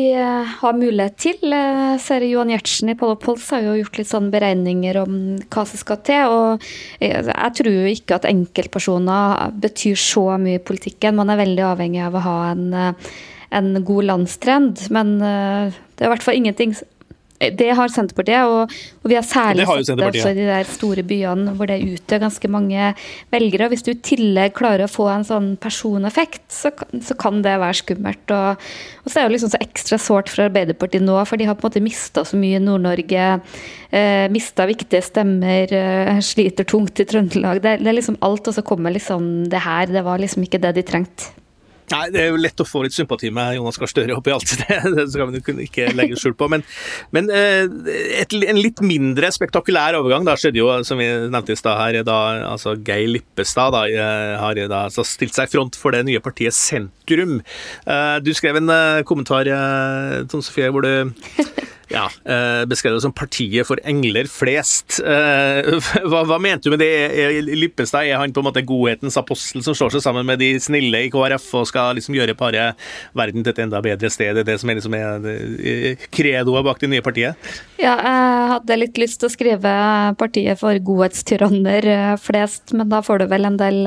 har 0.60 0.78
mulighet 0.78 1.18
til. 1.22 1.58
Ser 2.02 2.26
Johan 2.28 2.52
Gjertsen 2.52 2.92
i 2.92 2.98
Polo 3.00 3.16
Pols 3.22 3.46
har 3.56 3.64
jo 3.66 3.78
gjort 3.80 3.98
litt 3.98 4.10
sånn 4.10 4.30
beregninger 4.34 5.00
om 5.02 5.18
hva 5.54 5.66
som 5.70 5.80
skal 5.80 6.02
til. 6.06 6.30
og 6.30 6.66
Jeg 7.00 7.54
tror 7.58 7.72
jo 7.74 7.94
ikke 7.94 8.18
at 8.20 8.28
enkeltpersoner 8.30 9.54
betyr 9.64 10.00
så 10.00 10.26
mye 10.42 10.60
i 10.60 10.64
politikken. 10.64 11.18
Man 11.20 11.32
er 11.34 11.42
veldig 11.42 11.66
avhengig 11.72 12.04
av 12.06 12.18
å 12.18 12.24
ha 12.26 12.38
en, 12.52 12.66
eh, 12.74 13.14
en 13.52 13.74
god 13.86 14.10
landstrend. 14.12 14.86
Men 14.94 15.16
eh, 15.22 15.74
det 15.94 16.06
er 16.06 16.10
i 16.10 16.14
hvert 16.14 16.26
fall 16.26 16.40
ingenting 16.40 16.76
det 17.40 17.70
har 17.76 17.92
Senterpartiet, 17.92 18.46
og, 18.48 18.72
og 19.04 19.12
vi 19.12 19.18
har 19.18 19.26
særlig 19.28 19.66
sett 19.68 19.98
det 20.00 20.08
også 20.08 20.32
i 20.32 20.38
de 20.38 20.46
der 20.48 20.70
store 20.70 21.04
byene 21.08 21.56
hvor 21.58 21.68
det 21.68 21.80
utgjør 21.84 22.22
ganske 22.26 22.52
mange 22.52 22.92
velgere. 23.34 23.70
Hvis 23.74 23.86
du 23.86 23.92
i 23.92 24.00
tillegg 24.00 24.56
klarer 24.58 24.86
å 24.86 24.92
få 24.92 25.10
en 25.12 25.28
sånn 25.28 25.50
personeffekt, 25.62 26.46
så, 26.54 26.72
så 27.04 27.18
kan 27.20 27.42
det 27.44 27.58
være 27.60 27.80
skummelt. 27.82 28.24
Og, 28.36 28.64
og, 29.04 29.12
så 29.12 29.20
er 29.20 29.28
det 29.28 29.36
liksom 29.36 29.54
så 29.56 29.62
ekstra 29.64 30.00
sårt 30.02 30.32
for 30.32 30.48
Arbeiderpartiet 30.48 31.04
nå, 31.04 31.18
for 31.28 31.42
de 31.42 31.50
har 31.50 31.58
på 31.60 31.68
en 31.68 31.74
måte 31.74 31.84
mista 31.84 32.26
så 32.28 32.40
mye 32.40 32.62
i 32.62 32.64
Nord-Norge. 32.64 33.30
Eh, 33.94 34.26
mista 34.34 34.68
viktige 34.70 35.04
stemmer, 35.06 35.76
eh, 35.76 36.18
sliter 36.26 36.68
tungt 36.70 37.04
i 37.04 37.08
Trøndelag. 37.10 37.64
Det, 37.64 37.80
det 37.84 37.92
er 37.92 38.00
liksom 38.00 38.22
alt, 38.26 38.48
og 38.48 38.56
så 38.56 38.66
kommer 38.66 38.96
liksom 38.96 39.50
det 39.52 39.66
her. 39.68 39.90
Det 39.92 40.06
var 40.06 40.22
liksom 40.22 40.48
ikke 40.48 40.64
det 40.64 40.78
de 40.80 40.88
trengte. 40.88 41.34
Nei, 41.94 42.08
Det 42.14 42.22
er 42.22 42.32
jo 42.32 42.40
lett 42.42 42.64
å 42.64 42.68
få 42.68 42.84
litt 42.86 42.96
sympati 42.96 43.30
med 43.34 43.58
Jonas 43.58 43.78
Gahr 43.80 43.92
Støre 43.92 44.18
oppi 44.18 44.34
alt 44.34 44.56
det. 44.64 44.80
Det 44.98 45.08
skal 45.14 45.32
vi 45.34 45.68
ikke 45.68 45.92
legge 45.94 46.18
skjul 46.20 46.36
på. 46.38 46.50
Men, 46.52 46.66
men 47.16 47.30
eh, 47.34 47.66
et, 48.22 48.34
en 48.34 48.60
litt 48.60 48.82
mindre 48.84 49.30
spektakulær 49.34 49.98
overgang 50.00 50.26
da 50.28 50.36
skjedde 50.40 50.62
jo, 50.62 50.70
som 50.88 51.02
vi 51.02 51.08
nevnte 51.08 51.56
i 51.56 51.60
stad 51.60 51.80
her, 51.80 52.00
da 52.08 52.20
altså 52.50 52.76
Geir 52.80 53.12
Lippestad 53.12 53.76
da, 53.76 53.86
eh, 53.90 54.34
har 54.42 54.64
da 54.64 54.86
altså 54.88 55.06
stilt 55.08 55.38
seg 55.38 55.50
i 55.50 55.54
front 55.54 55.78
for 55.80 55.96
det 55.96 56.04
nye 56.08 56.24
partiet 56.24 56.56
Sentrum. 56.58 57.40
Eh, 57.86 58.18
du 58.24 58.34
skrev 58.38 58.62
en 58.62 58.74
kommentar, 59.08 59.50
Tone 60.32 60.46
Sofie, 60.46 60.72
hvor 60.74 60.86
du 60.86 61.14
ja, 61.94 62.08
eh, 62.26 62.64
beskrevet 62.70 63.04
som 63.04 63.14
partiet 63.14 63.68
for 63.68 63.80
engler 63.86 64.28
flest. 64.32 64.98
Eh, 65.00 65.78
hva, 66.10 66.24
hva, 66.26 66.40
mente 66.42 66.68
du 66.68 66.74
med 66.74 66.82
det? 66.82 67.44
Lippestad, 67.54 68.08
er 68.08 68.18
han 68.22 68.34
på 68.34 68.42
en 68.42 68.48
måte 68.50 68.64
godhetens 68.66 69.18
apostel 69.20 69.64
som 69.66 69.78
slår 69.78 69.94
seg 69.96 70.06
sammen 70.06 70.26
med 70.28 70.42
de 70.42 70.56
snille 70.64 71.06
i 71.06 71.12
KrF 71.14 71.46
og 71.60 71.68
skal 71.70 71.98
liksom 72.00 72.18
gjøre 72.18 72.38
bare 72.40 72.72
verden 73.18 73.46
til 73.46 73.54
et 73.54 73.62
enda 73.66 73.82
bedre 73.86 74.10
sted? 74.14 74.34
Det 74.34 74.46
er 74.46 74.50
det 74.50 74.60
som 74.62 74.72
er, 74.74 74.80
liksom 74.80 74.98
er 74.98 76.08
credoet 76.14 76.66
bak 76.66 76.82
det 76.82 76.90
nye 76.96 77.06
partiet? 77.06 77.38
Ja, 77.78 77.94
jeg 77.94 78.50
hadde 78.54 78.80
litt 78.80 79.02
lyst 79.02 79.22
til 79.22 79.30
å 79.30 79.34
skrive 79.34 79.76
partiet 80.18 80.62
for 80.62 80.82
godhetstyranner 80.90 81.90
eh, 81.94 82.16
flest, 82.22 82.74
men 82.74 82.90
da 82.90 83.04
får 83.06 83.22
du 83.22 83.28
vel 83.36 83.50
en 83.50 83.60
del 83.62 83.84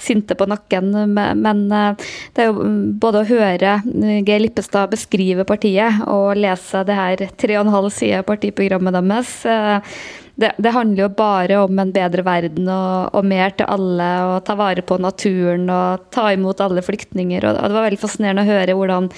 sinte 0.00 0.36
på 0.36 0.48
nakken. 0.50 0.92
Men 1.14 1.64
det 1.70 2.42
er 2.42 2.50
jo 2.50 2.60
mm, 2.60 2.78
både 3.00 3.22
å 3.22 3.28
høre 3.28 3.78
Geir 4.26 4.42
Lippestad 4.42 4.92
beskrive 4.92 5.46
partiet 5.48 6.04
og 6.10 6.34
lese 6.36 6.82
det 6.84 6.96
her 6.98 7.13
er 7.14 7.32
tre 7.40 7.56
og 7.58 7.66
en 7.66 7.74
halv 7.74 7.90
side 7.94 8.20
av 8.20 8.28
partiprogrammet 8.28 8.96
deres. 8.96 9.32
Eh, 9.48 9.96
det, 10.34 10.50
det, 10.58 10.72
handler 10.74 11.04
jo 11.04 11.10
bare 11.14 11.60
om 11.62 11.78
en 11.78 11.92
bedre 11.94 12.24
verden 12.26 12.66
og, 12.66 13.14
og, 13.14 13.26
mer 13.30 13.54
til 13.54 13.70
alle, 13.70 14.10
og 14.26 14.36
ta 14.46 14.56
vare 14.58 14.82
på 14.82 14.98
naturen 14.98 15.68
og 15.70 16.08
ta 16.14 16.32
imot 16.34 16.62
alle 16.64 16.82
flyktninger. 16.82 17.46
Og, 17.46 17.58
og 17.60 17.70
det 17.70 17.78
var 17.78 17.86
veldig 17.86 18.02
fascinerende 18.02 18.42
å 18.42 18.50
høre 18.50 18.78
hvordan 18.78 19.10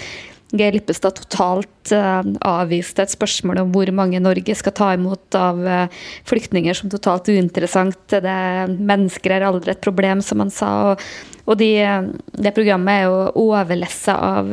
Geir 0.54 0.76
Lippestad 0.76 1.16
totalt 1.18 1.90
uh, 1.94 2.20
avviste 2.46 3.02
et 3.02 3.12
spørsmål 3.12 3.64
om 3.64 3.72
hvor 3.74 3.90
mange 3.94 4.20
Norge 4.22 4.54
skal 4.58 4.74
ta 4.76 4.92
imot 4.94 5.38
av 5.38 5.58
uh, 5.66 6.04
flyktninger 6.28 6.76
som 6.78 6.92
totalt 6.92 7.30
uinteressant. 7.32 7.98
Det, 8.12 8.36
mennesker 8.76 9.34
er 9.34 9.48
aldri 9.48 9.74
et 9.74 9.82
problem, 9.82 10.22
som 10.22 10.44
han 10.44 10.52
sa. 10.54 10.70
Og, 10.92 11.04
og 11.46 11.58
de, 11.58 11.72
det 12.38 12.54
programmet 12.54 13.02
er 13.02 13.08
jo 13.08 13.48
overlessa 13.48 14.16
av 14.38 14.48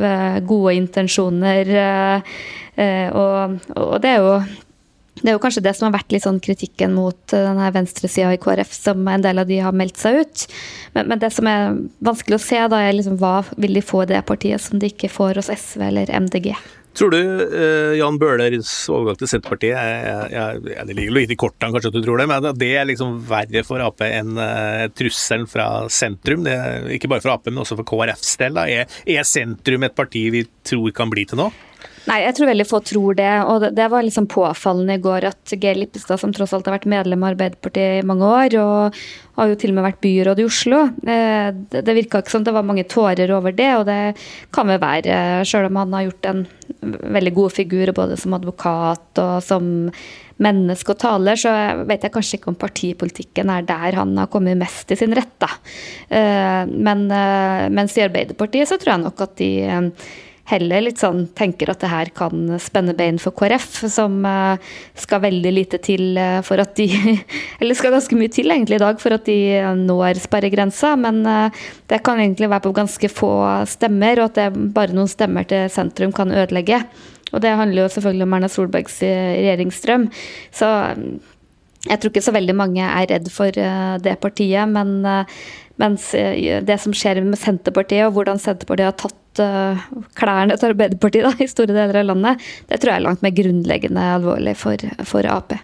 gode 0.46 0.76
intensjoner. 0.78 1.72
Og, 2.74 3.56
og, 3.74 3.96
det 4.02 4.12
er 4.12 4.22
jo 4.22 4.36
det 5.22 5.30
er 5.30 5.36
jo 5.36 5.42
kanskje 5.44 5.64
det 5.64 5.76
som 5.78 5.88
har 5.88 5.96
vært 6.00 6.14
litt 6.14 6.26
sånn 6.26 6.42
kritikken 6.44 6.96
mot 6.98 7.36
eh, 7.36 7.46
denne 7.46 7.70
venstresida 7.76 8.34
i 8.34 8.40
KrF, 8.42 8.74
som 8.74 9.08
en 9.08 9.24
del 9.24 9.42
av 9.44 9.50
de 9.50 9.60
har 9.62 9.76
meldt 9.76 10.02
seg 10.02 10.24
ut. 10.24 10.46
Men, 10.96 11.12
men 11.12 11.22
det 11.22 11.30
som 11.36 11.50
er 11.50 11.76
vanskelig 12.04 12.40
å 12.40 12.46
se, 12.46 12.62
da, 12.74 12.82
er 12.82 12.98
liksom 12.98 13.20
hva 13.22 13.42
vil 13.54 13.78
de 13.78 13.86
få 13.86 14.04
i 14.04 14.14
det 14.16 14.24
partiet 14.30 14.64
som 14.64 14.82
de 14.82 14.90
ikke 14.90 15.12
får 15.14 15.42
hos 15.42 15.52
SV 15.54 15.86
eller 15.92 16.14
MDG. 16.26 16.56
Tror 16.94 17.10
du 17.10 17.18
uh, 17.18 17.94
Jan 17.98 18.20
Bøhlers 18.22 18.70
overgang 18.94 19.18
til 19.18 19.30
Senterpartiet 19.32 19.74
jeg, 19.74 20.28
jeg, 20.30 20.60
jeg, 20.70 20.86
Det 20.86 20.96
ligger 20.98 21.16
litt 21.16 21.32
i 21.34 21.38
kortene 21.42 21.74
kanskje 21.74 21.90
at 21.90 21.98
du 21.98 22.04
tror 22.06 22.22
det, 22.22 22.28
men 22.30 22.50
det 22.62 22.70
er 22.78 22.86
liksom 22.86 23.16
verre 23.30 23.64
for 23.66 23.82
Ap 23.82 24.04
enn 24.06 24.38
uh, 24.38 24.86
trusselen 24.94 25.48
fra 25.50 25.68
sentrum? 25.90 26.46
Det, 26.46 26.54
ikke 27.00 27.10
bare 27.10 27.26
for 27.26 27.34
Ap, 27.34 27.50
men 27.50 27.64
også 27.64 27.80
for 27.80 27.90
KrFs 27.90 28.38
del. 28.42 28.60
Da. 28.60 28.68
Er, 28.70 29.02
er 29.10 29.26
sentrum 29.26 29.88
et 29.88 29.98
parti 29.98 30.28
vi 30.34 30.46
tror 30.70 30.94
kan 30.94 31.10
bli 31.10 31.26
til 31.30 31.42
nå? 31.42 31.50
Nei, 32.04 32.18
jeg 32.26 32.36
tror 32.36 32.50
veldig 32.50 32.66
få 32.68 32.80
tror 32.84 33.16
det. 33.16 33.32
Og 33.48 33.62
det, 33.64 33.70
det 33.78 33.86
var 33.92 34.04
liksom 34.04 34.28
påfallende 34.32 34.98
i 34.98 35.04
går 35.04 35.28
at 35.30 35.54
Geir 35.56 35.78
Lippestad, 35.80 36.20
som 36.20 36.34
tross 36.36 36.52
alt 36.56 36.68
har 36.68 36.76
vært 36.76 36.90
medlem 36.92 37.22
av 37.24 37.32
Arbeiderpartiet 37.32 38.02
i 38.02 38.08
mange 38.08 38.28
år, 38.28 38.58
og 38.60 38.98
har 39.38 39.50
jo 39.50 39.60
til 39.60 39.72
og 39.72 39.78
med 39.78 39.88
vært 39.88 40.02
byråd 40.04 40.42
i 40.42 40.48
Oslo, 40.48 40.82
eh, 41.08 41.48
det, 41.72 41.86
det 41.88 41.96
virka 41.96 42.20
ikke 42.22 42.34
som 42.36 42.44
det 42.46 42.54
var 42.54 42.68
mange 42.68 42.84
tårer 42.92 43.32
over 43.34 43.56
det. 43.56 43.70
Og 43.80 43.86
det 43.88 44.02
kan 44.56 44.68
vel 44.68 44.82
være, 44.84 45.16
eh, 45.16 45.46
sjøl 45.48 45.70
om 45.70 45.80
han 45.80 45.96
har 45.96 46.10
gjort 46.10 46.30
en 46.34 46.44
veldig 47.16 47.34
god 47.40 47.56
figur 47.56 47.94
både 47.96 48.20
som 48.20 48.36
advokat 48.36 49.24
og 49.24 49.38
som 49.46 49.72
menneske 50.44 50.92
og 50.92 51.00
taler, 51.00 51.40
så 51.40 51.54
vet 51.88 52.04
jeg 52.04 52.12
kanskje 52.12 52.40
ikke 52.40 52.52
om 52.52 52.60
partipolitikken 52.60 53.52
er 53.54 53.64
der 53.70 53.96
han 53.96 54.12
har 54.18 54.28
kommet 54.34 54.60
mest 54.60 54.92
i 54.92 54.98
sin 55.00 55.14
rett, 55.16 55.38
da. 55.40 55.48
Eh, 56.10 56.68
men 56.68 57.08
mens 57.72 57.96
i 57.96 58.04
Arbeiderpartiet 58.04 58.68
så 58.68 58.82
tror 58.82 58.98
jeg 58.98 59.06
nok 59.06 59.24
at 59.24 59.38
de 59.40 59.52
heller 60.52 60.84
litt 60.84 61.00
sånn 61.00 61.24
tenker 61.38 61.72
at 61.72 61.80
det 61.84 61.90
her 61.92 62.10
kan 62.16 62.58
spenne 62.62 62.96
bein 62.98 63.20
for 63.22 63.36
KrF, 63.38 63.86
som 63.92 64.20
uh, 64.28 64.60
skal 65.00 65.24
veldig 65.24 65.54
lite 65.56 65.80
til 65.84 66.18
uh, 66.20 66.42
for 66.44 66.60
at 66.60 66.76
de 66.80 66.90
Eller 67.62 67.78
skal 67.80 67.96
ganske 67.96 68.18
mye 68.20 68.32
til 68.34 68.52
egentlig 68.52 68.80
i 68.80 68.84
dag 68.84 69.00
for 69.02 69.16
at 69.16 69.24
de 69.30 69.38
uh, 69.64 69.72
når 69.80 70.20
sperregrensa, 70.26 70.94
men 71.00 71.24
det 71.90 72.02
kan 72.04 72.20
egentlig 72.20 72.50
være 72.52 72.66
på 72.66 72.76
ganske 72.76 73.10
få 73.12 73.32
stemmer, 73.70 74.20
og 74.20 74.32
at 74.32 74.40
det 74.40 74.72
bare 74.76 74.96
noen 74.96 75.12
stemmer 75.12 75.48
til 75.48 75.70
sentrum 75.72 76.12
kan 76.16 76.32
ødelegge. 76.34 76.82
Og 77.34 77.42
det 77.42 77.56
handler 77.58 77.86
jo 77.86 77.94
selvfølgelig 77.96 78.28
om 78.28 78.36
Erna 78.38 78.50
Solbergs 78.52 79.00
regjeringsstrøm. 79.02 80.10
Så 80.54 80.68
jeg 81.88 82.00
tror 82.00 82.12
ikke 82.12 82.26
så 82.26 82.36
veldig 82.36 82.56
mange 82.56 82.84
er 82.86 83.10
redd 83.10 83.32
for 83.34 83.56
det 84.04 84.14
partiet, 84.22 84.70
men 84.70 85.02
mens 85.82 86.12
det 86.14 86.78
som 86.84 86.94
skjer 86.96 87.24
med 87.26 87.40
Senterpartiet, 87.42 88.06
og 88.06 88.20
hvordan 88.20 88.42
Senterpartiet 88.42 88.92
har 88.92 89.00
tatt 89.02 89.23
klærne 89.40 90.58
til 90.60 90.74
Arbeiderpartiet 90.74 91.26
da, 91.26 91.34
i 91.40 91.50
store 91.50 91.74
deler 91.74 92.02
av 92.04 92.10
landet, 92.12 92.50
det 92.70 92.82
tror 92.82 92.94
jeg 92.94 93.02
er 93.02 93.08
langt 93.08 93.24
mer 93.26 93.38
grunnleggende 93.38 94.10
alvorlig 94.18 94.58
for, 94.60 94.78
for 95.08 95.30
Ap. 95.30 95.56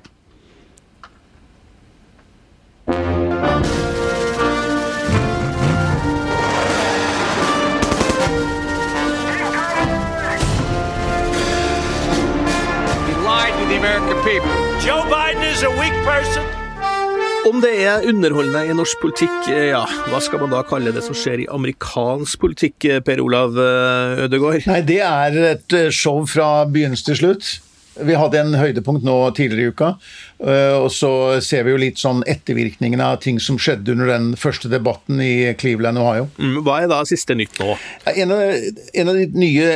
Joe 14.79 15.03
Biden 15.09 15.43
is 15.43 15.63
a 15.63 15.69
weak 15.69 15.93
person. 16.05 16.68
Om 17.49 17.63
det 17.63 17.71
er 17.81 18.03
underholdende 18.05 18.59
i 18.69 18.73
norsk 18.77 18.99
politikk, 19.01 19.47
eh, 19.49 19.71
ja, 19.71 19.81
hva 20.11 20.19
skal 20.21 20.43
man 20.43 20.51
da 20.53 20.59
kalle 20.67 20.91
det 20.93 21.01
som 21.01 21.15
skjer 21.17 21.41
i 21.41 21.47
amerikansk 21.49 22.37
politikk, 22.43 22.85
eh, 22.85 22.99
Per 23.01 23.21
Olav 23.23 23.57
eh, 23.57 24.25
Ødegaard? 24.27 24.67
Nei, 24.69 24.83
det 24.85 24.99
er 25.01 25.39
et 25.55 25.75
show 25.95 26.21
fra 26.29 26.67
begynnelse 26.69 27.07
til 27.07 27.17
slutt. 27.23 27.49
Vi 28.05 28.15
hadde 28.15 28.37
en 28.37 28.53
høydepunkt 28.55 29.03
nå 29.03 29.15
tidligere 29.35 29.65
i 29.65 29.71
uka, 29.73 29.87
og 30.79 30.85
så 30.95 31.09
ser 31.43 31.65
vi 31.67 31.73
jo 31.73 31.79
litt 31.81 31.99
sånn 31.99 32.21
ettervirkningene 32.31 33.03
av 33.03 33.17
ting 33.25 33.41
som 33.43 33.57
skjedde 33.59 33.91
under 33.91 34.07
den 34.13 34.29
første 34.39 34.71
debatten 34.71 35.19
i 35.19 35.49
Cleveland, 35.59 35.99
Ohio. 35.99 36.29
Mm, 36.37 36.61
hva 36.63 36.77
er 36.85 36.87
da 36.93 37.01
siste 37.09 37.35
nytt 37.35 37.59
nå? 37.59 37.75
En 38.13 38.31
av, 38.31 38.55
en 39.03 39.11
av 39.11 39.19
de 39.19 39.27
nye 39.35 39.67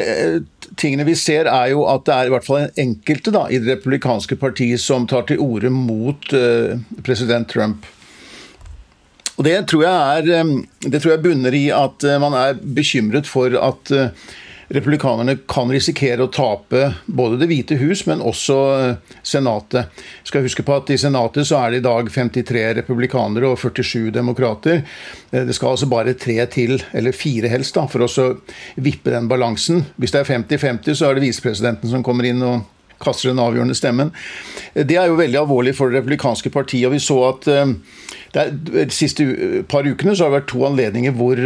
tingene 0.79 1.05
vi 1.07 1.15
ser, 1.19 1.49
er 1.49 1.71
jo 1.73 1.83
at 1.89 2.05
det 2.07 2.15
er 2.15 2.29
i 2.29 2.33
hvert 2.33 2.47
fall 2.47 2.79
enkelte 2.81 3.33
da, 3.33 3.47
i 3.49 3.59
det 3.61 3.77
republikanske 3.77 4.37
partiet 4.41 4.81
som 4.81 5.07
tar 5.09 5.27
til 5.29 5.41
orde 5.43 5.71
mot 5.73 6.29
uh, 6.33 6.79
president 7.05 7.49
Trump. 7.49 7.85
Og 9.33 9.43
Det 9.47 9.55
tror 9.69 9.83
jeg 9.85 10.23
er, 10.31 10.49
det 10.85 11.01
tror 11.01 11.15
jeg 11.15 11.23
bunner 11.23 11.55
i 11.57 11.65
at 11.73 12.05
uh, 12.05 12.17
man 12.21 12.37
er 12.37 12.57
bekymret 12.61 13.29
for 13.29 13.53
at 13.57 13.93
uh, 13.93 14.31
republikanerne 14.67 15.37
kan 15.49 15.71
risikere 15.71 16.23
å 16.23 16.31
tape 16.31 16.93
både 17.05 17.39
Det 17.41 17.47
hvite 17.49 17.77
hus, 17.81 18.05
men 18.07 18.23
også 18.23 18.57
eh, 18.73 19.15
Senatet. 19.25 20.03
Skal 20.23 20.45
huske 20.45 20.63
på 20.65 20.75
at 20.77 20.91
I 20.93 20.99
Senatet 20.99 21.47
så 21.49 21.59
er 21.59 21.73
det 21.73 21.81
i 21.81 21.85
dag 21.85 22.09
53 22.09 22.65
republikanere 22.79 23.51
og 23.51 23.59
47 23.59 24.11
demokrater. 24.15 24.83
Eh, 25.31 25.43
det 25.47 25.55
skal 25.57 25.73
altså 25.73 25.89
bare 25.91 26.15
tre 26.19 26.37
til, 26.51 26.77
eller 26.93 27.15
fire 27.15 27.51
helst, 27.51 27.75
da, 27.75 27.87
for 27.91 28.05
å 28.05 28.29
vippe 28.75 29.13
den 29.13 29.27
balansen. 29.31 29.83
Hvis 29.97 30.15
det 30.15 30.23
er 30.23 30.31
50-50, 30.31 30.95
så 30.95 31.09
er 31.09 31.17
det 31.17 31.27
visepresidenten 31.27 31.91
som 31.91 32.05
kommer 32.05 32.29
inn 32.29 32.43
og 32.45 32.63
kaster 33.03 33.33
den 33.33 33.41
avgjørende 33.43 33.75
stemmen. 33.75 34.13
Eh, 34.73 34.85
det 34.87 34.99
er 34.99 35.11
jo 35.11 35.19
veldig 35.19 35.41
alvorlig 35.43 35.75
for 35.77 35.91
det 35.91 36.01
republikanske 36.01 36.53
partiet. 36.53 36.87
og 36.87 36.95
vi 36.95 37.03
så 37.03 37.19
at 37.33 37.51
de 38.33 38.85
siste 38.89 39.25
par 39.69 39.85
ukene 39.85 40.15
så 40.15 40.25
har 40.25 40.31
det 40.31 40.39
vært 40.39 40.47
to 40.49 40.63
anledninger 40.65 41.13
hvor 41.13 41.37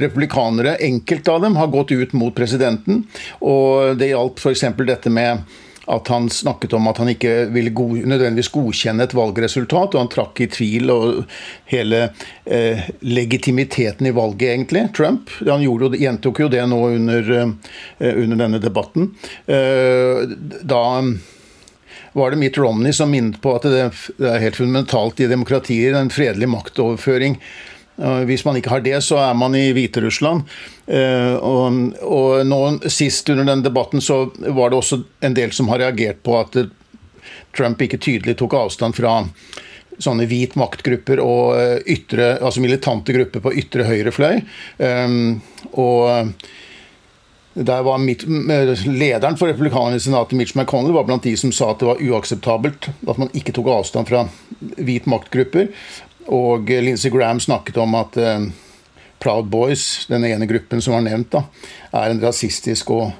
republikanere, 0.00 0.76
enkelte 0.86 1.32
av 1.32 1.42
dem, 1.46 1.56
har 1.60 1.72
gått 1.72 1.92
ut 1.92 2.12
mot 2.16 2.34
presidenten. 2.36 3.04
Og 3.40 3.98
det 4.00 4.12
gjaldt 4.12 4.40
f.eks. 4.42 4.64
dette 4.86 5.12
med 5.12 5.44
at 5.90 6.08
han 6.08 6.28
snakket 6.30 6.72
om 6.76 6.86
at 6.90 7.00
han 7.02 7.10
ikke 7.10 7.32
ville 7.50 7.72
god, 7.74 8.04
nødvendigvis 8.12 8.52
godkjenne 8.54 9.06
et 9.06 9.16
valgresultat, 9.16 9.94
og 9.94 10.04
han 10.04 10.12
trakk 10.12 10.42
i 10.44 10.48
tvil 10.52 10.92
og 10.94 11.32
hele 11.72 12.02
eh, 12.44 12.84
legitimiteten 13.02 14.06
i 14.06 14.14
valget, 14.14 14.52
egentlig, 14.52 14.84
Trump. 14.96 15.32
Han 15.48 15.64
gjorde, 15.64 15.98
gjentok 15.98 16.44
jo 16.44 16.50
det 16.52 16.62
nå 16.70 16.80
under, 16.92 17.32
eh, 17.40 18.12
under 18.12 18.44
denne 18.44 18.62
debatten. 18.62 19.10
Eh, 19.50 20.22
da 20.62 20.84
var 22.12 22.30
det 22.30 22.40
Mitt 22.42 22.58
Romney 22.58 22.94
som 22.94 23.10
minnet 23.10 23.40
på 23.42 23.56
at 23.56 23.66
det, 23.70 23.82
er 24.18 24.42
helt 24.42 24.58
fundamentalt 24.58 25.22
i 25.22 25.30
demokratier, 25.30 25.94
en 25.94 26.10
fredelig 26.12 26.50
maktoverføring 26.50 27.38
hvis 28.00 28.44
man 28.46 28.56
ikke 28.56 28.72
har 28.72 28.84
det, 28.84 28.96
så 29.04 29.18
er 29.20 29.34
man 29.36 29.54
i 29.56 29.70
Hviterussland. 29.76 30.46
Eh, 30.86 31.34
og, 31.36 31.80
og 32.06 32.46
nå 32.48 32.60
Sist 32.88 33.28
under 33.32 33.48
den 33.52 33.64
debatten 33.66 34.02
så 34.04 34.22
var 34.48 34.70
det 34.70 34.80
også 34.80 35.02
en 35.26 35.36
del 35.36 35.52
som 35.56 35.68
har 35.72 35.82
reagert 35.84 36.22
på 36.26 36.38
at 36.40 36.56
Trump 37.56 37.82
ikke 37.82 38.00
tydelig 38.00 38.38
tok 38.40 38.56
avstand 38.56 38.96
fra 38.96 39.18
sånne 40.00 40.24
hvit 40.30 40.56
maktgrupper 40.56 41.20
og 41.20 41.60
eh, 41.60 41.76
ytre, 41.92 42.38
altså 42.38 42.64
militante 42.64 43.14
grupper 43.16 43.44
på 43.44 43.54
ytre 43.60 43.86
høyre 43.90 44.14
fløy. 44.14 44.40
Og 45.76 46.34
der 47.60 47.82
var 47.82 47.98
mitt, 47.98 48.22
Lederen 48.86 49.36
for 49.36 49.50
republikanerne 49.50 49.98
i 49.98 50.02
senatet, 50.02 50.36
Mitch 50.38 50.56
McConnell, 50.56 50.94
var 50.94 51.04
blant 51.08 51.26
de 51.26 51.34
som 51.36 51.52
sa 51.52 51.72
at 51.72 51.82
det 51.82 51.88
var 51.88 52.00
uakseptabelt 52.00 52.88
at 53.10 53.18
man 53.20 53.32
ikke 53.36 53.52
tok 53.56 53.68
avstand 53.74 54.08
fra 54.08 54.24
hvit 54.78 55.08
maktgrupper. 55.10 55.68
Og 56.28 56.68
Lindsey 56.68 57.10
Graham 57.10 57.40
snakket 57.40 57.78
om 57.80 57.94
at 57.98 58.18
uh, 58.20 58.44
Proud 59.20 59.50
Boys, 59.52 60.06
den 60.10 60.24
ene 60.24 60.48
gruppen 60.48 60.82
som 60.84 60.96
var 60.96 61.04
nevnt, 61.04 61.32
da, 61.32 61.44
er 61.96 62.12
en 62.12 62.22
rasistisk 62.22 62.92
og 62.94 63.10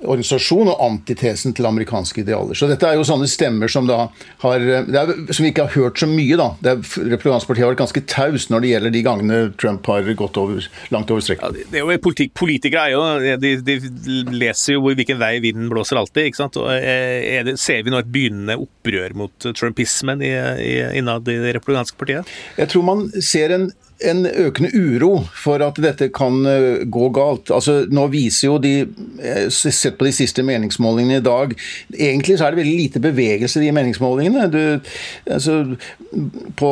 organisasjon 0.00 0.70
og 0.72 0.80
antitesen 0.84 1.54
til 1.56 1.68
amerikanske 1.68 2.22
idealer. 2.22 2.56
Så 2.56 2.68
dette 2.70 2.88
er 2.88 2.96
jo 2.96 3.04
sånne 3.06 3.28
stemmer 3.30 3.70
som 3.70 3.88
da 3.88 4.06
har 4.42 4.60
er, 4.60 5.12
Som 5.32 5.44
vi 5.44 5.50
ikke 5.52 5.66
har 5.68 5.74
hørt 5.76 6.00
så 6.00 6.08
mye, 6.08 6.38
da. 6.40 6.76
Republikansk 6.80 7.50
har 7.50 7.72
vært 7.72 7.82
ganske 7.82 8.02
taus 8.08 8.48
når 8.50 8.64
det 8.64 8.72
gjelder 8.72 8.94
de 8.94 9.02
gangene 9.04 9.40
Trump 9.60 9.86
har 9.90 10.08
gått 10.16 10.38
over, 10.40 10.68
langt 10.94 11.10
over 11.12 11.24
streken. 11.24 11.44
Ja, 11.60 11.66
det 11.72 11.82
er 11.82 11.84
jo 11.84 11.98
politikk, 12.02 12.32
Politikere 12.40 12.86
er 12.88 12.94
jo 12.94 13.36
de, 13.42 13.52
de, 13.66 13.76
leser 14.32 14.76
jo 14.76 14.84
hvilken 14.86 15.20
vei 15.20 15.34
vinden 15.44 15.68
blåser 15.72 16.00
alltid. 16.00 16.30
ikke 16.30 16.40
sant? 16.40 16.56
Og 16.60 16.70
eh, 16.72 17.42
det, 17.46 17.58
Ser 17.60 17.84
vi 17.84 17.92
nå 17.92 18.00
et 18.00 18.10
begynnende 18.10 18.56
opprør 18.60 19.14
mot 19.18 19.50
trumpismen 19.56 20.24
i, 20.24 20.32
i, 20.64 20.74
innad 21.00 21.28
i 21.28 21.38
det 21.42 21.54
republikanske 21.58 22.00
partiet? 22.00 22.28
Jeg 22.56 22.72
tror 22.72 22.86
man 22.86 23.06
ser 23.20 23.56
en 23.56 23.70
en 24.00 24.24
økende 24.26 24.70
uro 24.74 25.10
for 25.36 25.62
at 25.64 25.78
dette 25.82 26.08
kan 26.14 26.40
eh, 26.48 26.84
gå 26.88 27.08
galt. 27.14 27.50
Altså, 27.52 27.84
nå 27.92 28.06
viser 28.12 28.48
jo 28.48 28.58
de 28.62 28.74
eh, 28.82 29.48
Sett 29.50 29.98
på 29.98 30.06
de 30.06 30.12
siste 30.14 30.42
meningsmålingene 30.46 31.20
i 31.20 31.24
dag 31.24 31.52
Egentlig 31.94 32.38
så 32.38 32.46
er 32.46 32.54
det 32.54 32.62
veldig 32.62 32.76
lite 32.78 33.02
bevegelse 33.02 33.60
i 33.60 33.66
de 33.66 33.74
meningsmålingene. 33.76 34.46
Du, 34.52 34.92
altså, 35.30 35.56
på, 36.58 36.70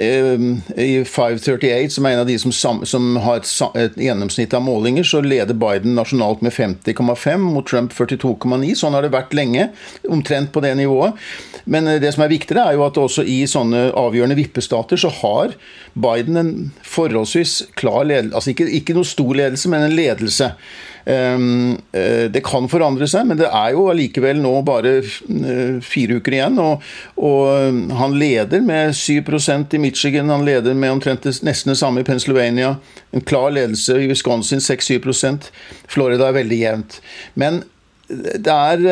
eh, 0.00 0.44
I 0.76 0.88
538, 1.08 1.94
som 1.94 2.06
er 2.06 2.16
en 2.16 2.22
av 2.24 2.28
de 2.28 2.38
som, 2.40 2.52
som 2.86 3.08
har 3.24 3.40
et, 3.40 3.52
et, 3.80 3.98
gjennomsnitt 4.08 4.54
av 4.56 4.64
målinger, 4.64 5.06
så 5.06 5.22
leder 5.24 5.56
Biden 5.58 5.96
nasjonalt 5.98 6.42
med 6.44 6.54
50,5 6.54 7.48
mot 7.48 7.66
Trump 7.68 7.94
42,9. 7.96 8.74
Sånn 8.78 8.96
har 8.96 9.06
det 9.06 9.14
vært 9.14 9.36
lenge. 9.36 9.70
Omtrent 10.08 10.52
på 10.54 10.62
det 10.64 10.74
nivået. 10.78 11.16
Men 11.68 11.88
det 12.00 12.12
som 12.14 12.24
er 12.24 12.32
viktigere, 12.32 12.68
er 12.68 12.78
jo 12.78 12.86
at 12.86 13.00
også 13.00 13.24
i 13.28 13.42
sånne 13.50 13.88
avgjørende 13.98 14.38
vippestater 14.38 15.00
så 15.00 15.10
har 15.20 15.56
Biden 15.98 16.38
en 16.40 16.57
forholdsvis 16.82 17.62
klar 17.78 18.04
ledelse, 18.08 18.34
altså 18.36 18.52
ikke, 18.52 18.68
ikke 18.80 18.96
noe 18.96 19.08
stor 19.08 19.34
ledelse, 19.38 19.70
men 19.72 19.86
en 19.86 19.96
ledelse. 19.96 20.52
Det 21.08 22.42
kan 22.44 22.66
forandre 22.68 23.06
seg, 23.08 23.24
men 23.30 23.38
det 23.40 23.46
er 23.48 23.72
jo 23.72 23.86
allikevel 23.88 24.42
nå 24.42 24.50
bare 24.66 24.98
fire 25.84 26.18
uker 26.18 26.36
igjen. 26.36 26.58
Og, 26.60 26.84
og 27.24 27.80
han 28.00 28.18
leder 28.20 28.60
med 28.64 28.92
7% 28.98 29.78
i 29.78 29.80
Michigan, 29.80 30.28
han 30.28 30.44
leder 30.44 30.76
med 30.76 30.98
omtrent 30.98 31.24
nesten 31.46 31.72
det 31.72 31.78
samme 31.80 32.04
i 32.04 32.08
Pennsylvania. 32.08 32.74
En 33.16 33.24
klar 33.24 33.54
ledelse 33.56 33.96
i 34.02 34.10
Wisconsin, 34.10 34.60
6-7 34.60 35.48
Florida 35.88 36.28
er 36.28 36.40
veldig 36.42 36.60
jevnt. 36.60 37.00
Men 37.40 37.62
det 38.08 38.52
er 38.52 38.84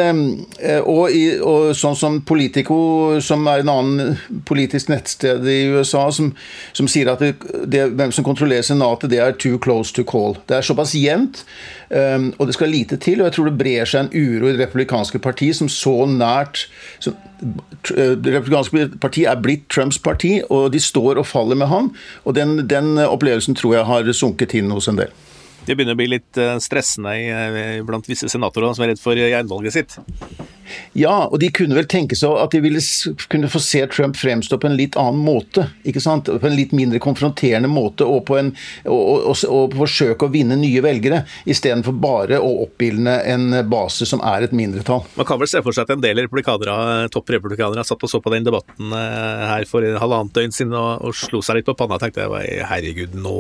og, 0.85 1.09
i, 1.09 1.39
og, 1.41 1.71
sånn 1.77 1.97
som 1.97 2.19
Politico, 2.29 2.77
som 3.25 3.47
er 3.49 3.63
en 3.63 3.71
annen 3.73 4.43
politisk 4.49 4.91
nettsted 4.93 5.47
i 5.49 5.71
USA, 5.73 6.03
som, 6.13 6.35
som 6.77 6.89
sier 6.91 7.09
at 7.09 7.25
det, 7.25 7.33
det, 7.65 7.87
hvem 7.97 8.13
som 8.13 8.27
kontrollerer 8.27 8.67
Senatet, 8.67 9.09
det 9.13 9.23
er 9.25 9.39
too 9.41 9.61
close 9.63 9.95
to 9.97 10.05
call. 10.05 10.37
Det 10.49 10.59
er 10.59 10.67
såpass 10.69 10.93
jevnt, 10.99 11.47
um, 11.89 12.29
og 12.37 12.51
det 12.51 12.59
skal 12.59 12.73
lite 12.73 13.01
til. 13.01 13.23
Og 13.23 13.31
jeg 13.31 13.39
tror 13.39 13.49
det 13.49 13.57
brer 13.63 13.89
seg 13.89 14.05
en 14.05 14.13
uro 14.13 14.51
i 14.51 14.53
det 14.53 14.67
republikanske 14.67 15.23
parti 15.25 15.49
som 15.57 15.71
så 15.73 15.97
nært 16.11 16.67
som, 17.01 17.17
eh, 17.97 18.15
Det 18.21 18.33
republikanske 18.35 18.99
parti 19.01 19.25
er 19.25 19.41
blitt 19.41 19.69
Trumps 19.73 19.99
parti, 19.99 20.43
og 20.51 20.73
de 20.73 20.81
står 20.81 21.19
og 21.19 21.27
faller 21.27 21.57
med 21.57 21.73
han. 21.73 21.91
Og 22.25 22.35
den, 22.35 22.69
den 22.69 22.99
opplevelsen 22.99 23.57
tror 23.57 23.79
jeg 23.79 23.89
har 23.89 24.13
sunket 24.13 24.55
inn 24.55 24.71
hos 24.71 24.89
en 24.89 25.01
del. 25.01 25.13
Det 25.67 25.75
begynner 25.75 25.97
å 25.97 26.01
bli 26.01 26.11
litt 26.17 26.41
eh, 26.41 26.57
stressende 26.63 27.17
eh, 27.17 27.81
blant 27.87 28.07
visse 28.09 28.31
senatorer 28.31 28.75
som 28.77 28.87
er 28.87 28.95
redd 28.95 29.03
for 29.03 29.19
gjenvalget 29.19 29.75
sitt. 29.75 29.99
Ja, 30.97 31.27
og 31.27 31.39
de 31.43 31.49
kunne 31.55 31.77
vel 31.77 31.87
tenke 31.91 32.17
seg 32.19 32.35
at 32.41 32.55
de 32.55 32.61
ville 32.65 32.81
kunne 33.31 33.51
få 33.51 33.61
se 33.63 33.83
Trump 33.93 34.17
fremstå 34.19 34.59
på 34.61 34.69
en 34.69 34.77
litt 34.79 34.97
annen 34.99 35.21
måte. 35.23 35.69
ikke 35.87 36.03
sant? 36.03 36.27
På 36.27 36.49
en 36.49 36.57
litt 36.57 36.75
mindre 36.77 37.01
konfronterende 37.03 37.71
måte, 37.71 38.07
og, 38.07 38.25
på 38.29 38.39
en, 38.41 38.53
og, 38.89 39.31
og, 39.31 39.45
og 39.53 39.77
forsøke 39.85 40.27
å 40.27 40.33
vinne 40.33 40.59
nye 40.59 40.83
velgere, 40.85 41.23
istedenfor 41.47 41.97
bare 42.03 42.41
å 42.43 42.51
oppildne 42.67 43.19
en 43.31 43.61
base 43.71 44.09
som 44.09 44.23
er 44.27 44.47
et 44.47 44.57
mindretall. 44.57 45.05
Man 45.17 45.29
kan 45.29 45.41
vel 45.43 45.51
se 45.51 45.63
for 45.65 45.77
seg 45.77 45.87
at 45.87 45.97
en 45.97 46.05
del 46.05 46.25
republikanere, 46.25 47.09
topprepublikanere 47.15 47.87
satt 47.87 48.03
og 48.03 48.13
så 48.13 48.23
på 48.23 48.35
den 48.35 48.47
debatten 48.47 48.95
eh, 48.97 49.49
her 49.53 49.71
for 49.71 49.87
halvannet 49.87 50.35
døgn 50.37 50.55
siden 50.55 50.77
og, 50.77 51.07
og 51.07 51.17
slo 51.17 51.43
seg 51.45 51.61
litt 51.61 51.69
på 51.69 51.77
panna 51.79 51.99
og 51.99 52.07
tenkte 52.07 52.27
herregud, 52.27 53.15
nå 53.23 53.37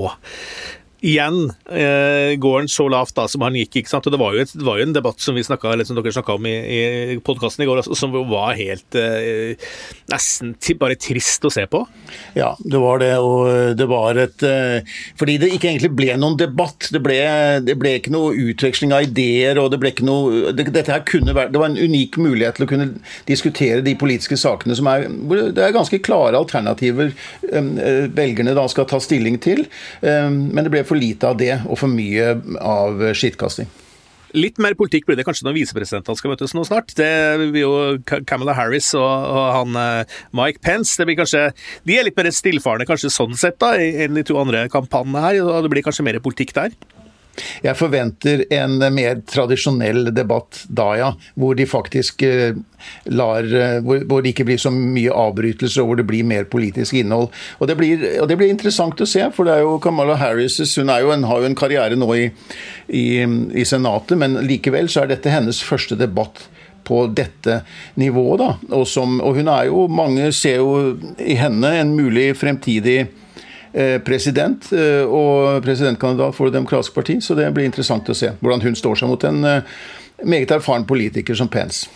igjen 1.04 1.50
eh, 1.68 2.36
går 2.40 2.62
han 2.62 2.70
så 2.70 2.86
lavt 2.88 3.16
da 3.16 3.26
som 3.28 3.44
han 3.44 3.56
gikk. 3.58 3.80
ikke 3.80 3.92
sant? 3.92 4.06
Og 4.08 4.14
Det 4.14 4.20
var 4.20 4.34
jo, 4.34 4.44
et, 4.44 4.54
det 4.56 4.66
var 4.66 4.80
jo 4.80 4.86
en 4.86 4.96
debatt 4.96 5.20
som 5.22 5.36
vi 5.36 5.44
snakket, 5.44 5.72
eller 5.72 5.88
som 5.88 5.98
dere 5.98 6.14
snakka 6.14 6.36
om 6.38 6.48
i, 6.48 6.54
i 6.56 7.18
podkasten 7.24 7.64
i 7.64 7.68
går, 7.68 7.82
altså, 7.82 7.96
som 7.98 8.14
var 8.30 8.56
helt 8.58 8.96
eh, 8.98 9.68
nesten 10.12 10.54
bare 10.80 10.98
trist 11.00 11.44
å 11.46 11.52
se 11.52 11.66
på. 11.70 11.82
Ja, 12.38 12.54
det 12.60 12.80
var 12.80 13.00
det. 13.02 13.12
Og 13.22 13.76
det 13.78 13.88
var 13.90 14.18
et 14.20 14.44
eh, 14.46 14.96
Fordi 15.18 15.36
det 15.42 15.52
ikke 15.54 15.70
egentlig 15.72 15.92
ble 15.96 16.16
noen 16.20 16.38
debatt. 16.40 16.88
Det 16.92 17.02
ble, 17.04 17.18
det 17.66 17.76
ble 17.80 17.96
ikke 18.00 18.14
noe 18.14 18.34
utveksling 18.48 18.94
av 18.96 19.06
ideer, 19.08 19.60
og 19.60 19.70
det 19.72 19.80
ble 19.82 19.92
ikke 19.94 20.06
noe 20.06 20.54
det, 20.56 20.68
Dette 20.74 20.92
her 20.92 21.04
kunne 21.06 21.34
vært 21.36 21.52
Det 21.54 21.60
var 21.60 21.70
en 21.70 21.78
unik 21.78 22.18
mulighet 22.20 22.58
til 22.58 22.66
å 22.66 22.70
kunne 22.70 22.88
diskutere 23.28 23.84
de 23.84 23.94
politiske 23.98 24.38
sakene 24.40 24.76
som 24.76 24.88
er 24.90 25.06
Det 25.06 25.62
er 25.62 25.74
ganske 25.76 26.00
klare 26.04 26.38
alternativer 26.38 27.12
eh, 27.12 27.60
eh, 27.60 28.04
velgerne 28.16 28.56
da 28.56 28.66
skal 28.70 28.88
ta 28.88 28.98
stilling 29.02 29.38
til. 29.42 29.64
Men 30.02 30.64
det 30.64 30.70
ble 30.72 30.82
for 30.88 30.98
lite 31.00 31.28
av 31.28 31.40
det, 31.40 31.54
og 31.66 31.80
for 31.80 31.92
mye 31.92 32.36
av 32.60 33.02
skittkasting. 33.16 33.68
Litt 34.36 34.58
mer 34.60 34.74
politikk 34.76 35.06
blir 35.06 35.16
det 35.16 35.24
kanskje 35.24 35.46
når 35.46 35.54
visepresidentene 35.60 36.18
skal 36.18 36.32
møtes 36.32 36.52
nå 36.56 36.64
snart. 36.66 36.90
Det 36.98 37.08
blir 37.54 37.62
jo 37.62 37.74
Camilla 38.28 38.56
Harris 38.58 38.90
og, 38.98 39.06
og 39.06 39.46
han 39.54 39.78
eh, 39.80 40.18
Mike 40.36 40.60
Pence. 40.64 40.96
Det 40.98 41.06
blir 41.08 41.16
kanskje, 41.20 41.46
De 41.86 41.96
er 41.96 42.08
litt 42.08 42.18
mer 42.18 42.28
stillfarende 42.34 42.88
kanskje 42.88 43.12
sånn 43.14 43.38
sett 43.38 43.60
da, 43.62 43.76
enn 43.78 44.18
de 44.18 44.26
to 44.26 44.36
andre 44.40 44.66
kampanjene 44.72 45.22
her. 45.24 45.40
og 45.44 45.64
Det 45.64 45.72
blir 45.72 45.86
kanskje 45.86 46.04
mer 46.08 46.20
politikk 46.24 46.52
der? 46.58 46.74
Jeg 47.64 47.78
forventer 47.78 48.44
en 48.54 48.78
mer 48.94 49.20
tradisjonell 49.28 50.10
debatt 50.14 50.62
da, 50.68 50.88
ja. 50.98 51.10
Hvor 51.34 51.56
de 51.58 51.66
faktisk 51.68 52.22
eh, 52.26 52.56
lar 53.12 53.46
eh, 53.46 53.78
hvor, 53.84 54.22
det 54.22 54.32
ikke 54.34 54.46
blir 54.48 54.60
så 54.60 54.72
mye 54.74 55.12
avbrytelser, 55.12 55.82
og 55.82 55.90
hvor 55.90 56.00
det 56.00 56.08
blir 56.08 56.26
mer 56.28 56.48
politisk 56.50 56.96
innhold. 57.00 57.30
Og 57.60 57.70
det, 57.70 57.78
blir, 57.78 58.04
og 58.22 58.28
det 58.30 58.38
blir 58.40 58.52
interessant 58.52 59.00
å 59.00 59.08
se, 59.08 59.24
for 59.36 59.48
det 59.48 59.56
er 59.56 59.64
jo 59.66 59.78
Kamala 59.82 60.18
Harris 60.20 60.58
hun 60.76 60.92
jo 60.92 61.12
en, 61.14 61.26
har 61.28 61.42
jo 61.42 61.50
en 61.50 61.58
karriere 61.58 61.98
nå 61.98 62.10
i, 62.16 62.26
i, 62.88 63.06
i 63.22 63.64
Senatet, 63.68 64.16
men 64.20 64.40
likevel 64.46 64.90
så 64.92 65.04
er 65.04 65.14
dette 65.14 65.32
hennes 65.32 65.62
første 65.64 65.98
debatt 65.98 66.46
på 66.86 67.06
dette 67.10 67.60
nivået. 67.98 68.38
da, 68.38 68.50
og, 68.70 68.86
som, 68.88 69.20
og 69.20 69.38
hun 69.40 69.50
er 69.50 69.68
jo, 69.70 69.86
Mange 69.90 70.30
ser 70.32 70.60
jo 70.62 70.96
i 71.18 71.34
henne 71.38 71.72
en 71.80 71.94
mulig 71.96 72.30
fremtidig 72.38 73.06
president 74.04 74.70
eh, 74.72 75.04
og 75.04 75.62
presidentkandidat 75.64 76.34
for 76.34 76.48
Det 76.48 76.56
demokratiske 76.56 76.94
parti, 76.94 77.18
så 77.20 77.34
det 77.36 77.50
blir 77.54 77.68
interessant 77.68 78.08
å 78.08 78.16
se 78.16 78.32
hvordan 78.40 78.64
hun 78.64 78.78
står 78.78 79.02
seg 79.02 79.10
mot 79.10 79.24
en 79.28 79.44
eh, 79.44 79.76
meget 80.24 80.54
erfaren 80.56 80.86
politiker 80.88 81.36
som 81.36 81.50
Pence. 81.52 81.90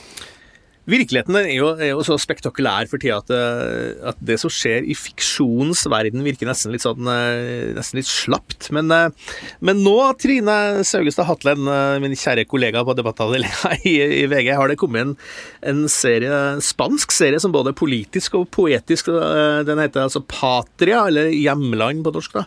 Virkeligheten 0.90 1.36
er 1.38 1.50
jo, 1.54 1.68
er 1.76 1.92
jo, 1.92 2.02
så 2.06 2.16
spektakulær 2.18 2.88
for 2.90 3.00
tida 3.02 3.20
at, 3.20 3.30
eh, 3.34 4.00
at, 4.10 4.18
det 4.24 4.38
som 4.42 4.50
skjer 4.52 4.86
i 4.90 4.96
fiksjonens 4.98 5.84
verden, 5.90 6.24
virker 6.26 6.48
nesten 6.48 6.72
litt 6.74 6.84
sånn 6.84 7.06
eh, 7.10 7.70
nesten 7.76 8.00
litt 8.00 8.08
slapt. 8.10 8.70
Men, 8.74 8.90
eh, 8.94 9.36
men 9.64 9.82
nå, 9.84 9.94
Trine 10.20 10.84
Saugestad 10.86 11.28
Hatlen, 11.28 11.68
min 12.02 12.16
kjære 12.18 12.46
kollega 12.50 12.82
på 12.86 12.96
debattavdelinga 12.98 13.74
i, 13.90 13.96
i, 14.22 14.24
VG, 14.30 14.52
har 14.58 14.72
det 14.72 14.78
kommet 14.80 15.04
en, 15.04 15.14
en 15.72 15.84
serie, 15.92 16.40
spansk 16.64 17.14
serie 17.14 17.40
som 17.42 17.54
både 17.54 17.74
er 17.74 17.78
politisk 17.78 18.40
og 18.40 18.48
poetisk. 18.54 19.12
Den 19.66 19.82
heter 19.82 20.06
altså 20.06 20.24
Patria, 20.24 21.04
eller 21.06 21.30
Hjemland 21.34 22.04
på 22.06 22.14
norsk. 22.14 22.40
da. 22.40 22.44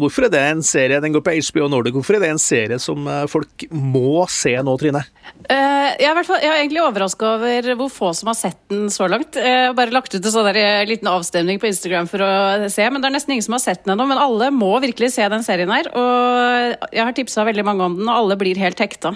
Hvorfor 0.00 0.26
er 0.26 0.32
det 0.34 0.42
en 0.48 0.64
serie, 0.66 1.00
den 1.02 1.14
går 1.14 1.24
på 1.24 1.36
HBO 1.50 1.68
Nordic, 1.70 1.94
hvorfor 1.96 2.18
er 2.18 2.24
det 2.24 2.32
en 2.34 2.42
serie 2.42 2.80
som 2.82 3.06
folk 3.30 3.66
må 3.70 4.24
se 4.30 4.56
nå, 4.64 4.76
Trine? 4.80 5.04
Jeg, 5.50 6.10
er 6.10 6.20
jeg 6.20 6.50
er 6.50 6.58
egentlig 6.60 6.82
overraska 6.84 7.19
overraska 7.20 7.70
over 7.70 7.76
hvor 7.76 7.90
få 7.90 8.14
som 8.14 8.28
har 8.28 8.34
sett 8.34 8.58
den 8.68 8.90
så 8.90 9.08
langt. 9.08 9.36
Jeg 9.36 9.68
har 9.68 9.74
bare 9.74 9.92
lagt 9.92 10.14
ut 10.14 10.24
en 10.24 10.32
sånn 10.32 10.56
eh, 10.56 10.86
liten 10.86 11.08
avstemning 11.08 11.58
på 11.60 11.68
Instagram 11.68 12.08
for 12.08 12.20
å 12.20 12.68
se, 12.68 12.88
men 12.90 13.00
det 13.00 13.08
er 13.08 13.14
nesten 13.14 13.32
ingen 13.32 13.44
som 13.44 13.54
har 13.54 13.60
sett 13.60 13.84
den 13.84 13.94
ennå. 13.94 14.06
Men 14.08 14.18
alle 14.18 14.50
må 14.50 14.78
virkelig 14.80 15.12
se 15.14 15.26
den 15.28 15.44
serien 15.44 15.70
her. 15.70 15.90
Og 15.92 16.92
jeg 16.92 17.04
har 17.04 17.12
tipsa 17.12 17.44
veldig 17.44 17.64
mange 17.64 17.84
om 17.84 17.96
den, 17.98 18.08
og 18.08 18.16
alle 18.16 18.38
blir 18.40 18.58
helt 18.58 18.78
hekta. 18.80 19.14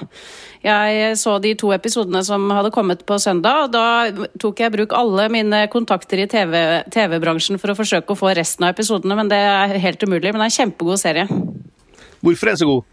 Jeg 0.65 1.19
så 1.21 1.39
de 1.45 1.55
to 1.61 1.73
episodene 1.77 2.25
som 2.25 2.49
hadde 2.51 2.73
kommet 2.73 3.05
på 3.05 3.19
søndag, 3.21 3.67
og 3.67 3.75
da 3.75 4.27
tok 4.41 4.61
jeg 4.61 4.73
i 4.73 4.77
bruk 4.79 4.95
alle 4.97 5.29
mine 5.33 5.67
kontakter 5.73 6.25
i 6.25 6.29
TV-bransjen 6.29 7.59
TV 7.59 7.63
for 7.63 7.75
å 7.75 7.79
forsøke 7.79 8.15
å 8.15 8.19
få 8.19 8.33
resten 8.37 8.65
av 8.65 8.75
episodene, 8.75 9.19
men 9.19 9.33
det 9.33 9.41
er 9.45 9.79
helt 9.85 10.03
umulig. 10.05 10.33
Men 10.33 10.41
det 10.41 10.49
er 10.49 10.53
en 10.53 10.59
kjempegod 10.63 11.01
serie. 11.01 11.29
Hvorfor 12.25 12.49
er 12.49 12.57
den 12.57 12.63
så 12.65 12.71
god? 12.71 12.91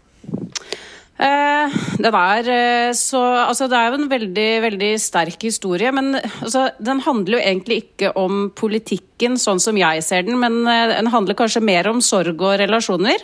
Eh, 1.22 1.74
er 2.02 2.48
eh, 2.50 2.92
så 2.98 3.20
Altså, 3.22 3.68
det 3.70 3.78
er 3.78 3.90
jo 3.90 4.00
en 4.00 4.10
veldig, 4.10 4.50
veldig 4.66 4.92
sterk 4.98 5.44
historie, 5.46 5.92
men 5.94 6.16
altså, 6.16 6.70
den 6.82 7.02
handler 7.04 7.38
jo 7.38 7.42
egentlig 7.44 7.82
ikke 7.84 8.12
om 8.18 8.48
politikken 8.58 9.38
sånn 9.38 9.62
som 9.62 9.78
jeg 9.78 10.02
ser 10.02 10.26
den, 10.26 10.40
men 10.42 10.64
eh, 10.66 10.96
den 10.96 11.12
handler 11.14 11.38
kanskje 11.38 11.62
mer 11.62 11.90
om 11.92 12.02
sorg 12.02 12.40
og 12.40 12.58
relasjoner. 12.62 13.22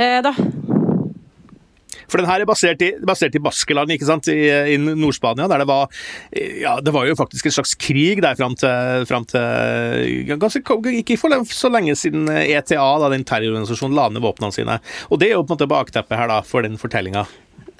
da. 0.00 0.32
For 2.10 2.20
den 2.20 2.30
her 2.30 2.42
er 2.42 2.48
basert 2.48 2.82
i, 2.84 2.92
basert 3.06 3.36
i 3.38 3.42
Baskeland, 3.42 3.92
ikke 3.94 4.08
sant, 4.08 4.30
i, 4.32 4.48
i 4.74 4.78
Nord-Spania, 4.80 5.48
der 5.50 5.64
det 5.64 5.68
var 5.70 5.90
Ja, 6.60 6.78
det 6.82 6.94
var 6.94 7.06
jo 7.08 7.18
faktisk 7.18 7.46
en 7.46 7.56
slags 7.60 7.76
krig 7.80 8.22
der 8.22 8.38
fram 8.38 8.56
til, 8.58 9.06
frem 9.08 9.26
til 9.28 10.32
ganske, 10.40 10.62
Ikke 11.00 11.18
for 11.20 11.32
så 11.50 11.70
lenge 11.72 11.96
siden 11.98 12.28
ETA, 12.28 12.80
da, 13.02 13.12
den 13.12 13.26
terrororganisasjonen, 13.26 13.96
la 13.96 14.08
ned 14.10 14.24
våpnene 14.24 14.54
sine. 14.54 14.80
Og 15.10 15.20
det 15.20 15.30
er 15.30 15.38
jo 15.38 15.44
på 15.44 15.54
en 15.54 15.58
måte 15.58 15.70
bakteppet 15.70 16.18
her 16.18 16.30
da, 16.30 16.40
for 16.46 16.66
den 16.66 16.78
fortellinga. 16.80 17.26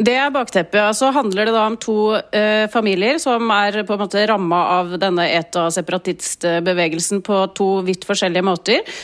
Det 0.00 0.14
er 0.16 0.30
bakteppet. 0.32 0.80
Altså 0.80 1.10
handler 1.12 1.48
det 1.48 1.54
da 1.54 1.64
om 1.68 1.76
to 1.80 1.96
eh, 2.16 2.66
familier 2.72 3.18
som 3.20 3.50
er 3.52 3.82
på 3.84 3.96
en 3.96 4.00
måte 4.00 4.22
ramma 4.28 4.60
av 4.78 4.94
denne 5.00 5.26
ETA-separatistbevegelsen 5.36 7.20
på 7.26 7.42
to 7.56 7.68
vidt 7.84 8.06
forskjellige 8.08 8.46
måter. 8.46 8.96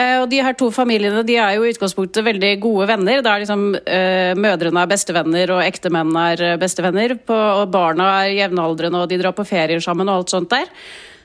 Eh, 0.00 0.16
og 0.22 0.28
de 0.30 0.40
her 0.40 0.56
to 0.56 0.70
familiene 0.72 1.22
de 1.26 1.36
er 1.40 1.56
jo 1.56 1.66
i 1.66 1.74
utgangspunktet 1.74 2.24
veldig 2.24 2.54
gode 2.62 2.88
venner. 2.92 3.20
Det 3.24 3.30
er 3.32 3.44
liksom 3.44 3.66
uh, 3.76 4.32
Mødrene 4.38 4.84
er 4.84 4.90
bestevenner, 4.90 5.52
og 5.56 5.62
ektemennene 5.66 6.24
er 6.32 6.44
eh, 6.46 6.58
bestevenner. 6.60 7.16
På, 7.26 7.36
og 7.60 7.70
barna 7.74 8.08
er 8.22 8.36
jevnaldrende, 8.38 9.02
og 9.02 9.10
de 9.10 9.20
drar 9.20 9.36
på 9.36 9.46
ferier 9.48 9.82
sammen 9.84 10.08
og 10.08 10.22
alt 10.22 10.36
sånt 10.36 10.52
der. 10.52 10.70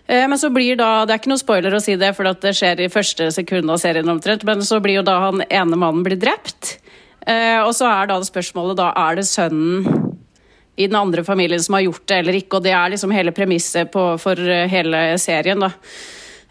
Men 0.06 0.38
så 0.38 0.52
blir 0.54 0.76
da, 0.78 1.02
Det 1.02 1.16
er 1.16 1.18
ikke 1.18 1.32
noe 1.32 1.42
spoiler 1.42 1.74
å 1.74 1.80
si 1.82 1.96
det, 1.98 2.12
for 2.14 2.28
det 2.30 2.52
skjer 2.54 2.84
i 2.84 2.92
første 2.94 3.26
sekund 3.34 3.72
av 3.74 3.80
serien 3.82 4.12
omtrent. 4.12 4.44
Men 4.46 4.60
så 4.62 4.78
blir 4.78 5.00
jo 5.00 5.04
da 5.08 5.16
han 5.24 5.42
ene 5.48 5.80
mannen 5.82 6.04
blir 6.06 6.20
drept. 6.22 6.76
Og 7.26 7.72
så 7.74 7.88
er 7.90 8.12
da 8.12 8.20
spørsmålet 8.22 8.78
da, 8.78 8.92
er 8.94 9.18
det 9.18 9.24
sønnen 9.26 10.14
i 10.78 10.86
den 10.86 11.00
andre 11.00 11.24
familien 11.26 11.64
som 11.66 11.80
har 11.80 11.88
gjort 11.88 12.06
det 12.12 12.20
eller 12.22 12.38
ikke. 12.38 12.60
Og 12.60 12.68
det 12.68 12.76
er 12.78 12.94
liksom 12.94 13.16
hele 13.18 13.34
premisset 13.34 13.98
for 14.22 14.46
hele 14.70 15.02
serien. 15.18 15.66
da. 15.66 15.74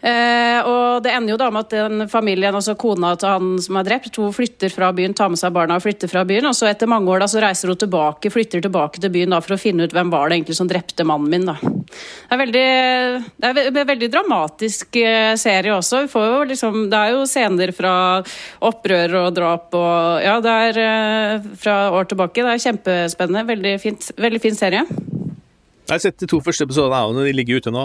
Eh, 0.05 0.59
og 0.69 1.01
det 1.01 1.09
ender 1.15 1.33
jo 1.33 1.39
da 1.39 1.47
med 1.49 1.65
at 1.65 1.73
den 1.73 2.09
familien, 2.11 2.53
altså 2.53 2.75
kona 2.77 3.15
til 3.17 3.31
han 3.31 3.47
som 3.63 3.79
er 3.79 3.87
drept, 3.87 4.19
hun 4.21 4.33
flytter 4.35 4.69
fra 4.69 4.91
byen, 4.93 5.15
tar 5.17 5.31
med 5.33 5.41
seg 5.41 5.53
barna 5.55 5.79
og 5.79 5.85
flytter 5.85 6.11
fra 6.11 6.21
byen. 6.27 6.45
Og 6.51 6.53
så 6.57 6.69
etter 6.69 6.89
mange 6.89 7.09
år 7.09 7.23
da 7.23 7.29
så 7.31 7.41
reiser 7.41 7.71
hun 7.71 7.79
tilbake, 7.81 8.29
flytter 8.33 8.61
tilbake 8.61 9.01
til 9.01 9.13
byen 9.15 9.33
da 9.33 9.41
for 9.41 9.55
å 9.55 9.59
finne 9.61 9.87
ut 9.87 9.95
hvem 9.95 10.11
var 10.13 10.29
det 10.29 10.37
egentlig 10.37 10.57
som 10.59 10.69
drepte 10.69 11.07
mannen 11.07 11.31
min. 11.31 11.49
da. 11.49 11.57
Det 11.57 12.35
er 12.37 12.41
veldig, 12.43 12.67
det 13.41 13.49
er 13.49 13.61
en 13.71 13.89
veldig 13.93 14.11
dramatisk 14.13 14.99
eh, 15.01 15.31
serie 15.41 15.73
også. 15.73 16.03
Vi 16.05 16.13
får 16.13 16.27
jo 16.29 16.37
liksom, 16.53 16.77
det 16.93 17.01
er 17.01 17.15
jo 17.15 17.25
scener 17.29 17.73
fra 17.75 17.95
opprør 18.69 19.17
og 19.23 19.31
drap 19.39 19.73
og 19.73 20.21
Ja, 20.25 20.37
det 20.43 20.53
er 20.69 20.79
eh, 20.83 21.49
fra 21.59 21.79
år 21.97 22.11
tilbake. 22.11 22.45
Det 22.45 22.53
er 22.53 22.63
kjempespennende. 22.67 23.45
Veldig, 23.49 23.73
fint, 23.81 24.11
veldig 24.21 24.43
fin 24.43 24.57
serie. 24.57 24.85
Jeg 25.85 25.93
har 25.93 26.01
sett 26.01 26.21
de 26.21 26.29
to 26.29 26.39
første 26.41 26.65
episodene, 26.65 27.25
de 27.25 27.33
ligger 27.33 27.61
ute 27.61 27.73
nå. 27.73 27.83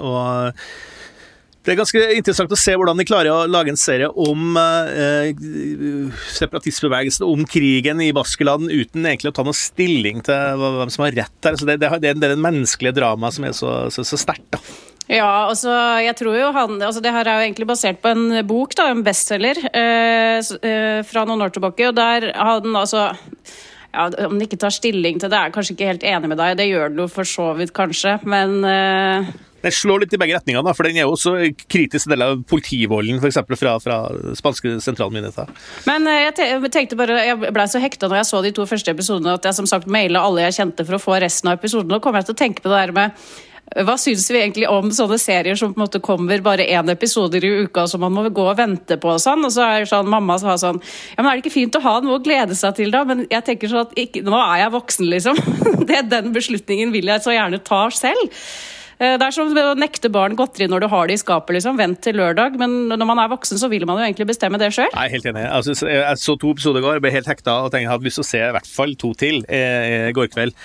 og 0.00 0.62
det 1.68 1.74
er 1.74 1.82
ganske 1.82 2.00
interessant 2.16 2.52
å 2.54 2.56
se 2.56 2.72
hvordan 2.80 2.96
de 2.96 3.04
klarer 3.04 3.28
å 3.28 3.42
lage 3.44 3.68
en 3.68 3.76
serie 3.76 4.08
om 4.08 4.56
eh, 4.56 5.36
separatistbevegelsen, 6.32 7.26
om 7.28 7.42
krigen 7.44 8.00
i 8.00 8.08
Baskeland, 8.16 8.70
uten 8.72 9.04
egentlig 9.04 9.34
å 9.34 9.36
ta 9.36 9.44
noe 9.44 9.56
stilling 9.56 10.22
til 10.24 10.62
hvem 10.62 10.92
som 10.94 11.04
har 11.04 11.12
rett 11.18 11.34
der. 11.44 11.58
Det, 11.60 11.76
det, 11.76 11.90
det, 12.00 12.14
er 12.16 12.32
det 12.32 12.38
menneskelige 12.40 12.96
dramaet 12.96 13.36
som 13.36 13.44
er 13.44 13.52
så, 13.58 13.72
så, 13.92 14.04
så 14.08 14.16
sterkt. 14.16 14.48
da. 14.56 14.62
Ja, 15.08 15.28
altså, 15.50 15.72
jeg 16.04 16.16
tror 16.18 16.36
jo 16.36 16.48
han, 16.52 16.80
altså 16.84 17.00
Det 17.04 17.12
her 17.14 17.28
er 17.28 17.38
jo 17.38 17.44
egentlig 17.46 17.68
basert 17.68 18.00
på 18.00 18.12
en 18.12 18.40
bok, 18.48 18.72
da, 18.76 18.90
en 18.92 19.04
bestselger, 19.04 19.60
eh, 19.68 20.38
eh, 20.40 21.00
fra 21.08 21.24
noen 21.28 21.44
år 21.44 21.52
tilbake. 21.52 21.88
og 21.88 21.96
der 21.96 22.30
hadde 22.32 22.72
altså 22.76 23.10
ja, 23.92 24.08
Om 24.08 24.36
den 24.36 24.44
ikke 24.44 24.60
tar 24.60 24.72
stilling 24.72 25.20
til 25.20 25.28
det, 25.28 25.36
er 25.36 25.48
jeg 25.48 25.56
kanskje 25.56 25.76
ikke 25.76 25.92
helt 25.92 26.08
enig 26.08 26.32
med 26.32 26.40
deg. 26.40 26.56
Det 26.60 26.68
gjør 26.68 26.92
den 26.92 27.04
jo 27.04 27.08
for 27.12 27.28
så 27.28 27.50
vidt, 27.60 27.72
kanskje, 27.76 28.18
men 28.28 28.64
eh, 28.68 29.30
den 29.62 29.74
slår 29.74 30.04
litt 30.04 30.14
i 30.14 30.20
begge 30.20 30.36
retninger, 30.36 30.68
for 30.76 30.86
den 30.86 31.00
er 31.00 31.06
jo 31.06 31.14
også 31.16 31.34
kritisk 31.70 32.10
del 32.12 32.24
av 32.24 32.38
politivolden 32.50 33.18
f.eks. 33.18 33.40
Fra, 33.58 33.74
fra 33.82 33.98
spanske 34.38 34.76
sentralmyndigheter. 34.84 35.50
Men 35.88 36.06
eh, 36.10 36.28
jeg 36.28 36.72
tenkte 36.74 36.98
bare, 36.98 37.18
jeg 37.26 37.40
ble 37.42 37.66
så 37.70 37.82
hekta 37.82 38.10
når 38.10 38.22
jeg 38.22 38.30
så 38.30 38.44
de 38.44 38.54
to 38.54 38.68
første 38.70 38.94
episodene 38.94 39.34
at 39.38 39.48
jeg 39.48 39.58
som 39.58 39.68
sagt 39.70 39.90
maila 39.90 40.22
alle 40.28 40.46
jeg 40.46 40.60
kjente 40.60 40.86
for 40.86 40.98
å 40.98 41.02
få 41.02 41.18
resten 41.24 41.50
av 41.50 41.58
episoden. 41.58 41.90
Nå 41.90 42.02
kommer 42.04 42.22
jeg 42.22 42.30
til 42.30 42.38
å 42.38 42.42
tenke 42.44 42.64
på 42.64 42.72
det 42.72 42.82
der 42.86 42.96
med 42.96 43.28
hva 43.84 43.98
syns 44.00 44.24
vi 44.32 44.38
egentlig 44.40 44.68
om 44.70 44.88
sånne 44.94 45.18
serier 45.20 45.58
som 45.58 45.74
på 45.74 45.78
en 45.78 45.84
måte 45.84 46.00
kommer 46.04 46.40
bare 46.44 46.64
én 46.72 46.88
episode 46.88 47.36
i 47.36 47.50
uka, 47.66 47.84
som 47.90 48.00
man 48.00 48.14
må 48.14 48.24
gå 48.32 48.46
og 48.48 48.56
vente 48.56 48.96
på 49.00 49.10
og 49.12 49.20
sånn? 49.20 49.44
Og 49.44 49.52
så 49.52 49.66
er 49.66 49.84
det 49.84 49.90
sånn, 49.90 50.08
mamma 50.08 50.38
sa 50.40 50.56
sånn 50.60 50.80
Ja, 50.80 51.20
men 51.20 51.30
er 51.30 51.36
det 51.36 51.44
ikke 51.44 51.56
fint 51.58 51.76
å 51.76 51.84
ha 51.84 51.98
noe 52.04 52.16
å 52.16 52.24
glede 52.24 52.56
seg 52.56 52.78
til, 52.78 52.92
da? 52.94 53.04
Men 53.08 53.26
jeg 53.28 53.44
tenker 53.44 53.70
sånn 53.72 53.84
at 53.84 54.00
ikke, 54.00 54.24
nå 54.24 54.38
er 54.40 54.64
jeg 54.64 54.74
voksen, 54.78 55.10
liksom. 55.12 55.42
Det, 55.88 56.02
den 56.10 56.34
beslutningen 56.34 56.90
vil 56.92 57.08
jeg 57.08 57.24
så 57.24 57.32
gjerne 57.32 57.60
ta 57.64 57.86
selv. 57.94 58.32
Eh, 58.98 59.14
det 59.14 59.26
er 59.28 59.34
som 59.34 59.50
å 59.54 59.74
nekte 59.78 60.10
barn 60.10 60.34
godteri 60.38 60.66
når 60.70 60.82
du 60.82 60.88
har 60.90 61.06
det 61.06 61.18
i 61.18 61.22
skapet. 61.22 61.54
liksom. 61.54 61.78
Vent 61.78 62.00
til 62.02 62.18
lørdag. 62.18 62.58
Men 62.58 62.90
når 62.90 63.06
man 63.06 63.22
er 63.22 63.30
voksen, 63.30 63.60
så 63.60 63.70
vil 63.70 63.86
man 63.86 64.00
jo 64.00 64.06
egentlig 64.08 64.28
bestemme 64.32 64.58
det 64.58 64.72
sjøl. 64.74 64.90
Helt 64.98 65.26
enig. 65.30 65.44
Altså, 65.46 65.76
jeg 65.86 66.18
så 66.18 66.34
to 66.38 66.50
episoder 66.54 66.82
i 66.82 66.86
går, 66.86 67.02
ble 67.04 67.12
helt 67.14 67.30
hekta 67.30 67.60
og 67.62 67.70
tenkte 67.70 67.86
jeg 67.86 67.92
hadde 67.92 68.08
lyst 68.08 68.18
til 68.18 68.26
å 68.26 68.28
se 68.28 68.42
i 68.42 68.54
hvert 68.56 68.70
fall 68.70 68.94
to 68.98 69.12
til 69.18 69.44
i 69.48 70.10
går 70.16 70.30
kveld. 70.32 70.56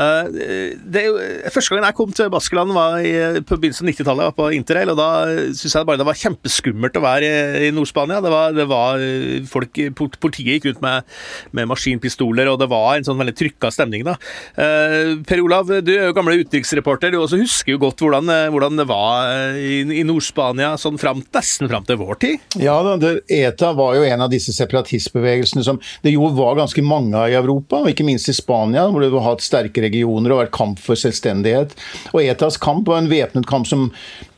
Eh, 0.00 0.78
det 0.94 1.04
første 1.52 1.74
gangen 1.74 1.88
jeg 1.90 1.98
kom 1.98 2.14
til 2.16 2.30
Baskeland 2.32 2.72
var 2.72 2.98
i, 3.04 3.12
på 3.44 3.58
begynnelsen 3.60 3.86
av 3.86 3.92
90-tallet, 3.92 4.36
på 4.38 4.48
interrail, 4.56 4.92
og 4.94 4.98
da 4.98 5.10
syns 5.52 5.76
jeg 5.76 5.88
bare 5.88 6.00
det 6.00 6.08
var 6.08 6.20
kjempeskummelt 6.22 6.96
å 6.96 7.04
være 7.04 7.28
i, 7.28 7.68
i 7.68 7.72
Nord-Spania. 7.76 8.22
Det, 8.24 8.32
det, 8.56 8.66
var 8.70 9.04
folk, 9.52 9.82
Politiet 10.22 10.56
gikk 10.56 10.70
rundt 10.70 10.82
med, 10.84 11.12
med, 11.52 11.68
maskinpistoler, 11.70 12.48
og 12.52 12.58
det 12.62 12.70
var 12.72 12.96
en 12.96 13.06
sånn 13.06 13.20
veldig 13.20 13.36
trykka 13.36 13.72
stemning. 13.74 14.06
da. 14.08 14.16
Eh, 14.56 15.18
per 15.28 15.44
Olav, 15.44 15.70
du 15.84 15.92
er 15.94 16.08
jo 16.08 16.16
gamle 16.16 16.38
utenriksreporter, 16.40 17.12
du 17.12 17.20
også 17.20 17.40
husker 17.42 17.74
jo 17.74 17.81
godt 17.82 18.02
hvordan, 18.04 18.30
eh, 18.32 18.48
hvordan 18.52 18.78
det 18.80 18.86
var 18.90 19.28
eh, 19.32 19.58
i, 19.58 19.76
i 20.00 20.04
Nord-Spania 20.06 20.72
sånn 20.80 20.98
fram, 21.00 21.22
nesten 21.34 21.70
fram 21.70 21.86
til 21.88 21.98
vår 22.00 22.20
tid? 22.22 22.46
Ja, 22.62 22.78
det, 23.00 23.12
ETA 23.32 23.72
var 23.78 23.96
jo 23.98 24.06
en 24.06 24.24
av 24.24 24.32
disse 24.32 24.54
separatistbevegelsene 24.56 25.64
som 25.66 25.80
det 26.04 26.14
jo 26.14 26.30
var 26.36 26.58
ganske 26.60 26.84
mange 26.86 27.18
av 27.18 27.30
i 27.32 27.38
Europa, 27.38 27.82
og 27.82 27.92
ikke 27.92 28.06
minst 28.06 28.30
i 28.30 28.36
Spania, 28.36 28.86
hvor 28.88 29.04
det 29.04 29.12
har 29.14 29.28
hatt 29.28 29.44
sterke 29.44 29.84
regioner 29.84 30.34
og 30.34 30.44
vært 30.44 30.56
kamp 30.56 30.82
for 30.82 30.98
selvstendighet. 30.98 31.76
Og 32.14 32.22
ETAs 32.24 32.60
kamp 32.62 32.88
var 32.90 33.02
en 33.02 33.12
væpnet 33.12 33.48
kamp 33.50 33.68
som 33.68 33.90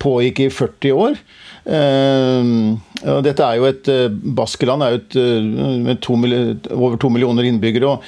pågikk 0.02 0.46
i 0.46 0.50
40 0.52 1.04
år. 1.06 1.18
Uh, 1.64 2.76
dette 3.24 3.40
er 3.40 3.56
jo 3.56 3.64
et 3.70 3.88
uh, 3.88 4.12
Baskeland 4.36 4.84
er 4.84 4.92
jo 4.92 4.98
et, 4.98 5.14
uh, 5.16 5.78
med 5.80 6.02
to, 6.04 6.16
over 6.74 6.98
to 7.00 7.08
millioner 7.12 7.46
innbyggere. 7.48 7.88
og 7.88 8.02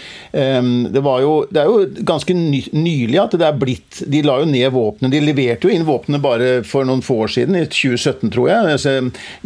det, 0.93 1.01
jo, 1.01 1.31
det, 1.49 1.63
er 1.63 1.71
jo 1.71 2.05
ganske 2.05 2.37
ny, 2.37 2.61
nylig 2.77 3.21
at 3.23 3.37
det 3.41 3.47
er 3.47 3.57
blitt 3.57 4.03
De 4.13 4.21
la 4.27 4.39
jo 4.43 4.49
ned 4.51 4.69
våpnene. 4.75 5.13
De 5.13 5.23
leverte 5.25 5.69
jo 5.69 5.73
inn 5.73 5.87
våpnene 5.89 6.21
bare 6.23 6.51
for 6.69 6.85
noen 6.89 7.05
få 7.05 7.23
år 7.25 7.33
siden, 7.33 7.57
i 7.57 7.65
2017 7.65 8.35
tror 8.35 8.51
jeg. 8.53 8.83
Så 8.83 8.97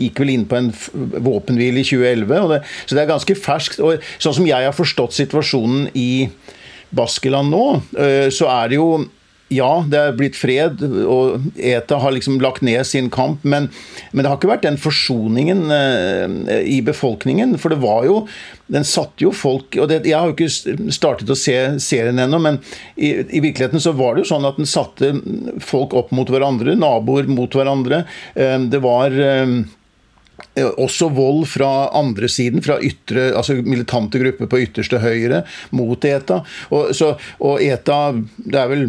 gikk 0.01 0.25
vel 0.25 0.35
inn 0.35 0.49
på 0.51 0.59
en 0.59 0.73
våpenhvile 0.75 1.85
i 1.85 1.87
2011. 1.87 2.51
Det, 2.51 2.61
så 2.87 2.99
det 2.99 3.05
er 3.05 3.13
ganske 3.15 3.39
ferskt. 3.39 3.79
og 3.85 4.11
Sånn 4.19 4.41
som 4.41 4.51
jeg 4.51 4.67
har 4.67 4.77
forstått 4.77 5.15
situasjonen 5.21 5.91
i 5.95 6.11
Baskeland 6.91 7.53
nå, 7.53 7.65
så 8.35 8.49
er 8.51 8.73
det 8.73 8.81
jo 8.81 9.05
ja, 9.51 9.71
det 9.91 9.99
er 9.99 10.15
blitt 10.15 10.37
fred, 10.39 10.83
og 11.11 11.43
ETA 11.59 11.99
har 11.99 12.15
liksom 12.15 12.39
lagt 12.43 12.63
ned 12.63 12.87
sin 12.87 13.09
kamp, 13.11 13.43
men, 13.43 13.67
men 14.13 14.23
det 14.23 14.31
har 14.31 14.39
ikke 14.39 14.53
vært 14.53 14.67
den 14.67 14.79
forsoningen 14.79 15.65
eh, 15.75 16.61
i 16.71 16.79
befolkningen. 16.87 17.57
For 17.59 17.75
det 17.75 17.81
var 17.83 18.07
jo 18.07 18.23
Den 18.71 18.87
satte 18.87 19.25
jo 19.25 19.33
folk 19.35 19.75
og 19.83 19.89
det, 19.91 20.05
Jeg 20.07 20.15
har 20.15 20.31
jo 20.31 20.37
ikke 20.37 20.93
startet 20.95 21.33
å 21.33 21.39
se 21.39 21.57
serien 21.83 22.23
ennå, 22.23 22.39
men 22.39 22.61
i, 22.95 23.11
i, 23.27 23.43
virkeligheten 23.43 23.83
så 23.83 23.91
var 23.99 24.15
det 24.15 24.23
jo 24.23 24.31
sånn 24.31 24.47
at 24.47 24.61
den 24.61 24.71
satte 24.71 25.11
folk 25.65 25.97
opp 25.99 26.15
mot 26.15 26.31
hverandre, 26.31 26.77
naboer 26.79 27.27
mot 27.27 27.51
hverandre. 27.51 28.05
Eh, 28.39 28.57
det 28.71 28.83
var 28.85 29.11
eh, 29.19 29.59
også 30.59 31.09
vold 31.15 31.45
fra 31.49 31.91
andre 31.97 32.29
siden, 32.29 32.63
fra 32.65 32.79
ytre, 32.83 33.31
altså 33.39 33.55
militante 33.63 34.19
grupper 34.21 34.49
på 34.51 34.61
ytterste 34.65 34.99
høyre, 35.03 35.45
mot 35.77 36.05
ETA. 36.05 36.41
Og, 36.75 36.91
så, 36.97 37.13
og 37.39 37.63
ETA 37.63 37.99
Det 38.51 38.65
vel, 38.71 38.87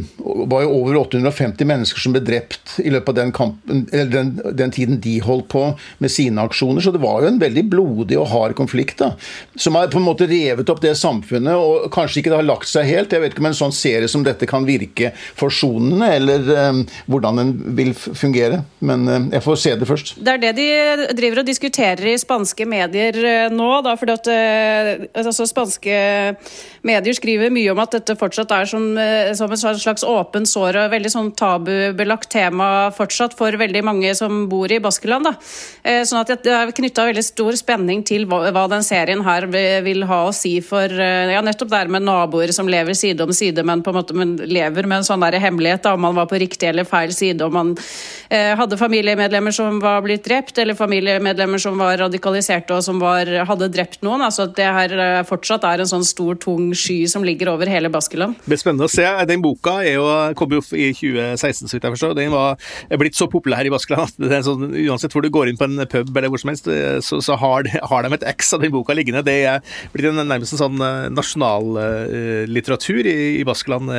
var 0.50 0.66
jo 0.66 0.74
over 0.80 0.98
850 1.04 1.68
mennesker 1.70 2.02
som 2.02 2.16
ble 2.16 2.24
drept 2.26 2.78
i 2.82 2.92
løpet 2.94 3.14
av 3.14 3.20
den, 3.20 3.34
kampen, 3.36 3.86
den, 3.92 4.34
den, 4.58 4.74
tiden 4.74 5.00
de 5.04 5.18
holdt 5.24 5.50
på 5.52 5.64
med 6.02 6.14
sine 6.14 6.44
aksjoner. 6.48 6.84
Så 6.84 6.94
det 6.96 7.04
var 7.04 7.22
jo 7.22 7.32
en 7.32 7.42
veldig 7.42 7.66
blodig 7.72 8.18
og 8.20 8.30
hard 8.34 8.56
konflikt 8.58 9.02
da, 9.02 9.14
som 9.56 9.78
har 9.78 9.92
på 9.92 10.02
en 10.02 10.08
måte 10.08 10.30
revet 10.30 10.70
opp 10.72 10.82
det 10.84 10.96
samfunnet. 11.00 11.56
Og 11.58 11.92
kanskje 11.94 12.22
ikke 12.22 12.34
det 12.34 12.42
har 12.42 12.50
lagt 12.50 12.70
seg 12.72 12.90
helt. 12.90 13.14
Jeg 13.14 13.24
vet 13.24 13.36
ikke 13.36 13.46
om 13.46 13.52
en 13.52 13.60
sånn 13.62 13.76
serie 13.76 14.10
som 14.12 14.26
dette 14.26 14.50
kan 14.50 14.66
virke 14.68 15.14
forsonende, 15.40 16.10
eller 16.18 16.52
um, 16.72 16.84
hvordan 17.12 17.42
den 17.42 17.54
vil 17.78 17.94
fungere. 17.96 18.64
Men 18.82 19.06
um, 19.08 19.30
jeg 19.34 19.46
får 19.46 19.62
se 19.62 19.76
det 19.78 19.90
først. 19.90 20.16
Det 20.22 20.36
er 20.36 20.42
det 20.42 20.54
de 20.58 20.70
driver 21.18 21.44
og 21.44 21.51
diskuterer 21.52 22.12
i 22.12 22.18
spanske 22.20 22.66
medier 22.70 23.18
eh, 23.22 23.54
nå. 23.54 23.70
Da, 23.86 23.96
fordi 24.00 24.16
at 24.16 24.30
eh, 24.32 24.92
altså, 25.22 25.46
Spanske 25.50 25.98
medier 26.88 27.18
skriver 27.18 27.52
mye 27.54 27.74
om 27.74 27.82
at 27.84 27.98
dette 27.98 28.16
fortsatt 28.20 28.54
er 28.56 28.70
som, 28.70 28.86
eh, 28.98 29.32
som 29.38 29.52
en 29.52 29.60
slags 29.60 30.06
åpent 30.08 30.50
sår 30.50 30.80
og 30.84 30.96
veldig 30.96 31.12
sånn 31.14 31.32
tabubelagt 31.38 32.32
tema 32.32 32.90
fortsatt 32.96 33.36
for 33.38 33.56
veldig 33.60 33.84
mange 33.86 34.14
som 34.18 34.46
bor 34.52 34.72
i 34.72 34.80
Baskeland. 34.84 35.28
Da. 35.28 35.36
Sånn 36.08 36.22
at 36.22 36.32
Det 36.42 36.52
er 36.54 36.72
knytta 36.74 37.06
veldig 37.10 37.24
stor 37.26 37.56
spenning 37.60 38.02
til 38.08 38.26
hva, 38.30 38.44
hva, 38.54 38.66
den 38.72 38.86
serien 38.86 39.22
her 39.26 39.46
vil 39.52 40.06
ha 40.08 40.24
å 40.28 40.34
si 40.36 40.56
for 40.66 40.88
ja, 40.90 41.42
nettopp 41.44 41.70
det 41.72 41.82
med 41.92 42.06
naboer 42.06 42.54
som 42.56 42.70
lever 42.72 42.96
side 42.98 43.24
om 43.24 43.34
side, 43.36 43.66
men 43.68 43.84
på 43.84 43.92
en 43.92 43.98
måte 44.00 44.16
men 44.18 44.36
lever 44.48 44.88
med 44.88 45.02
en 45.02 45.08
sånn 45.08 45.24
der 45.24 45.40
hemmelighet 45.42 45.84
da, 45.86 45.96
om 45.96 46.06
man 46.06 46.16
var 46.18 46.30
på 46.30 46.40
riktig 46.42 46.70
eller 46.70 46.88
feil 46.88 47.14
side, 47.16 47.42
om 47.46 47.54
man 47.56 47.74
eh, 48.30 48.54
hadde 48.58 48.80
familiemedlemmer 48.80 49.52
som 49.56 49.80
var 49.84 50.02
blitt 50.06 50.26
drept, 50.28 50.58
eller 50.62 50.78
familiemedlemmer 50.78 51.41
medlemmer 51.42 51.62
som 51.62 51.78
var 51.80 51.98
radikaliserte 51.98 52.76
og 52.76 52.84
som 52.86 53.00
var, 53.02 53.26
hadde 53.48 53.70
drept 53.74 54.02
noen. 54.06 54.22
altså 54.22 54.46
At 54.46 54.56
det 54.58 54.68
her 54.68 54.94
eh, 54.94 55.24
fortsatt 55.26 55.64
er 55.66 55.82
en 55.82 55.90
sånn 55.90 56.06
stor, 56.06 56.36
tung 56.42 56.72
sky 56.74 57.08
som 57.10 57.24
ligger 57.26 57.54
over 57.54 57.70
hele 57.70 57.90
Baskeland. 57.90 58.38
Det 58.44 58.52
blir 58.52 58.62
spennende 58.62 58.88
å 58.88 58.92
se. 58.92 59.06
Den 59.30 59.42
boka 59.42 59.80
jo, 59.88 60.06
kom 60.38 60.54
jo 60.54 60.62
i 60.78 60.92
2016, 60.94 61.68
så 61.68 61.78
vidt 61.78 61.88
jeg 61.88 61.96
forstår. 61.96 62.16
Den 62.18 62.34
var, 62.34 62.60
blitt 63.02 63.18
så 63.18 63.28
populær 63.32 63.66
i 63.66 63.74
Baskeland 63.74 64.10
at 64.10 64.22
det 64.22 64.38
er 64.38 64.46
sånn, 64.46 64.70
uansett 64.86 65.14
hvor 65.14 65.26
du 65.26 65.32
går 65.34 65.52
inn 65.52 65.60
på 65.60 65.68
en 65.68 65.86
pub 65.90 66.12
eller 66.16 66.32
hvor 66.32 66.42
som 66.42 66.54
helst, 66.54 66.70
eh, 66.72 67.00
så, 67.06 67.22
så 67.24 67.38
har, 67.42 67.66
de, 67.66 67.74
har, 67.82 68.06
de, 68.06 68.14
et 68.20 68.28
X 68.36 68.54
av 68.58 68.66
den 68.66 68.74
boka 68.74 68.96
liggende. 68.98 69.26
Det 69.26 69.38
er 69.50 69.66
blitt 69.94 70.12
en, 70.12 70.22
nærmest 70.22 70.58
en 70.58 70.64
sånn 70.66 70.86
eh, 70.86 71.10
nasjonallitteratur 71.14 73.02
uh, 73.02 73.12
i, 73.12 73.18
i 73.42 73.48
Baskeland. 73.48 73.92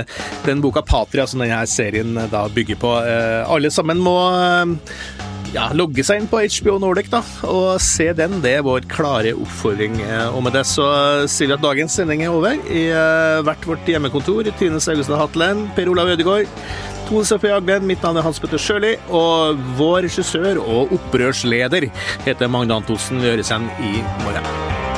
Den 0.46 0.62
boka 0.64 0.84
'Patria', 0.86 1.26
som 1.26 1.42
denne 1.42 1.62
serien 1.70 2.14
da 2.32 2.46
bygger 2.52 2.80
på. 2.80 2.96
Uh, 3.02 3.42
alle 3.50 3.72
sammen 3.74 4.00
må 4.02 4.16
uh, 4.30 5.31
ja, 5.52 5.68
logge 5.76 6.04
seg 6.06 6.22
inn 6.22 6.28
på 6.30 6.40
HBO 6.40 6.78
Nordic 6.82 7.10
da, 7.12 7.20
og 7.48 7.80
se 7.82 8.08
den. 8.16 8.38
Det 8.44 8.56
er 8.58 8.64
vår 8.66 8.86
klare 8.90 9.34
oppfordring. 9.36 9.98
Eh, 10.04 10.28
og 10.32 10.44
med 10.46 10.56
det 10.56 10.64
så 10.68 10.86
sier 11.30 11.52
vi 11.52 11.56
at 11.58 11.64
dagens 11.64 11.98
sending 11.98 12.24
er 12.24 12.32
over. 12.32 12.56
I 12.72 12.86
uh, 12.92 13.42
hvert 13.46 13.68
vårt 13.68 13.88
hjemmekontor, 13.88 14.48
Tine 14.58 14.80
Saugestad 14.82 15.20
Hatlen, 15.20 15.66
Per 15.76 15.92
Olav 15.92 16.14
Ødegaard, 16.14 16.48
Tone 17.08 17.28
Sofie 17.28 17.52
Aglen, 17.52 17.84
mitt 17.88 18.04
navn 18.04 18.20
er 18.20 18.24
Hans 18.26 18.40
Petter 18.40 18.60
Sjøli, 18.62 18.94
og 19.12 19.60
vår 19.80 20.06
regissør 20.06 20.62
og 20.62 20.94
opprørsleder 20.96 21.90
heter 22.26 22.52
Magne 22.52 22.80
Antonsen. 22.80 23.20
Vi 23.20 23.32
høres 23.34 23.52
igjen 23.52 23.68
i 23.84 24.00
morgen. 24.24 24.91